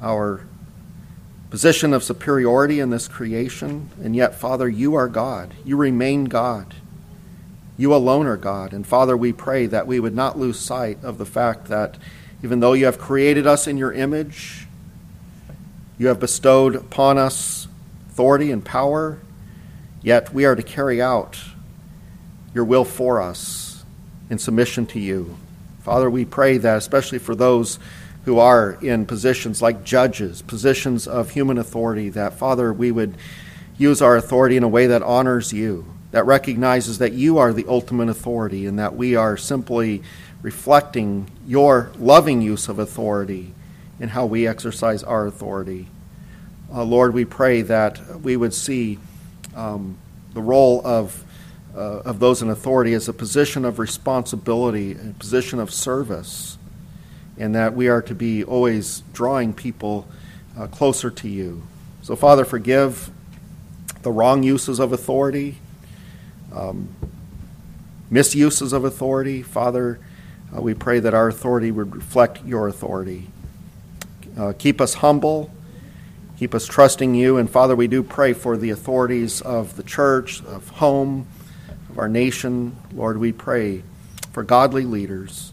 our 0.00 0.46
position 1.50 1.94
of 1.94 2.04
superiority 2.04 2.80
in 2.80 2.90
this 2.90 3.08
creation, 3.08 3.90
and 4.02 4.14
yet, 4.14 4.34
Father, 4.34 4.68
you 4.68 4.94
are 4.94 5.08
God. 5.08 5.54
You 5.64 5.76
remain 5.76 6.24
God. 6.24 6.74
You 7.76 7.94
alone 7.94 8.26
are 8.26 8.36
God. 8.36 8.72
And 8.72 8.86
Father, 8.86 9.16
we 9.16 9.32
pray 9.32 9.66
that 9.66 9.86
we 9.86 10.00
would 10.00 10.14
not 10.14 10.38
lose 10.38 10.58
sight 10.58 11.02
of 11.02 11.16
the 11.16 11.24
fact 11.24 11.66
that 11.66 11.96
even 12.42 12.60
though 12.60 12.72
you 12.72 12.84
have 12.84 12.98
created 12.98 13.46
us 13.46 13.66
in 13.66 13.78
your 13.78 13.92
image, 13.92 14.66
you 15.96 16.08
have 16.08 16.20
bestowed 16.20 16.76
upon 16.76 17.18
us 17.18 17.66
authority 18.10 18.50
and 18.50 18.64
power, 18.64 19.18
yet 20.02 20.34
we 20.34 20.44
are 20.44 20.54
to 20.54 20.62
carry 20.62 21.00
out 21.00 21.38
your 22.54 22.64
will 22.64 22.84
for 22.84 23.22
us 23.22 23.84
in 24.28 24.38
submission 24.38 24.86
to 24.86 25.00
you. 25.00 25.36
Father, 25.82 26.10
we 26.10 26.24
pray 26.24 26.58
that, 26.58 26.76
especially 26.76 27.18
for 27.18 27.34
those 27.34 27.78
who 28.28 28.38
are 28.38 28.76
in 28.82 29.06
positions 29.06 29.62
like 29.62 29.82
judges, 29.82 30.42
positions 30.42 31.08
of 31.08 31.30
human 31.30 31.56
authority, 31.56 32.10
that, 32.10 32.34
Father, 32.34 32.74
we 32.74 32.92
would 32.92 33.16
use 33.78 34.02
our 34.02 34.18
authority 34.18 34.54
in 34.54 34.62
a 34.62 34.68
way 34.68 34.86
that 34.86 35.02
honors 35.02 35.50
you, 35.50 35.86
that 36.10 36.26
recognizes 36.26 36.98
that 36.98 37.14
you 37.14 37.38
are 37.38 37.54
the 37.54 37.64
ultimate 37.66 38.10
authority, 38.10 38.66
and 38.66 38.78
that 38.78 38.94
we 38.94 39.16
are 39.16 39.38
simply 39.38 40.02
reflecting 40.42 41.30
your 41.46 41.90
loving 41.96 42.42
use 42.42 42.68
of 42.68 42.78
authority 42.78 43.54
in 43.98 44.10
how 44.10 44.26
we 44.26 44.46
exercise 44.46 45.02
our 45.02 45.26
authority. 45.26 45.86
Uh, 46.70 46.84
Lord, 46.84 47.14
we 47.14 47.24
pray 47.24 47.62
that 47.62 48.20
we 48.20 48.36
would 48.36 48.52
see 48.52 48.98
um, 49.56 49.96
the 50.34 50.42
role 50.42 50.82
of, 50.86 51.24
uh, 51.74 52.00
of 52.00 52.20
those 52.20 52.42
in 52.42 52.50
authority 52.50 52.92
as 52.92 53.08
a 53.08 53.14
position 53.14 53.64
of 53.64 53.78
responsibility, 53.78 54.92
a 54.92 55.14
position 55.18 55.58
of 55.58 55.72
service 55.72 56.57
and 57.38 57.54
that 57.54 57.74
we 57.74 57.88
are 57.88 58.02
to 58.02 58.14
be 58.14 58.44
always 58.44 59.02
drawing 59.12 59.52
people 59.52 60.06
uh, 60.58 60.66
closer 60.66 61.10
to 61.10 61.28
you. 61.28 61.62
So, 62.02 62.16
Father, 62.16 62.44
forgive 62.44 63.10
the 64.02 64.10
wrong 64.10 64.42
uses 64.42 64.78
of 64.78 64.92
authority, 64.92 65.58
um, 66.52 66.88
misuses 68.10 68.72
of 68.72 68.84
authority. 68.84 69.42
Father, 69.42 70.00
uh, 70.56 70.60
we 70.60 70.74
pray 70.74 71.00
that 71.00 71.14
our 71.14 71.28
authority 71.28 71.70
would 71.70 71.94
reflect 71.94 72.44
your 72.44 72.68
authority. 72.68 73.28
Uh, 74.36 74.52
keep 74.58 74.80
us 74.80 74.94
humble. 74.94 75.50
Keep 76.38 76.54
us 76.54 76.66
trusting 76.66 77.14
you. 77.14 77.36
And 77.36 77.50
Father, 77.50 77.74
we 77.74 77.88
do 77.88 78.02
pray 78.02 78.32
for 78.32 78.56
the 78.56 78.70
authorities 78.70 79.40
of 79.40 79.76
the 79.76 79.82
church, 79.82 80.42
of 80.44 80.68
home, 80.68 81.26
of 81.90 81.98
our 81.98 82.08
nation. 82.08 82.76
Lord, 82.92 83.18
we 83.18 83.32
pray 83.32 83.82
for 84.32 84.44
godly 84.44 84.84
leaders. 84.84 85.52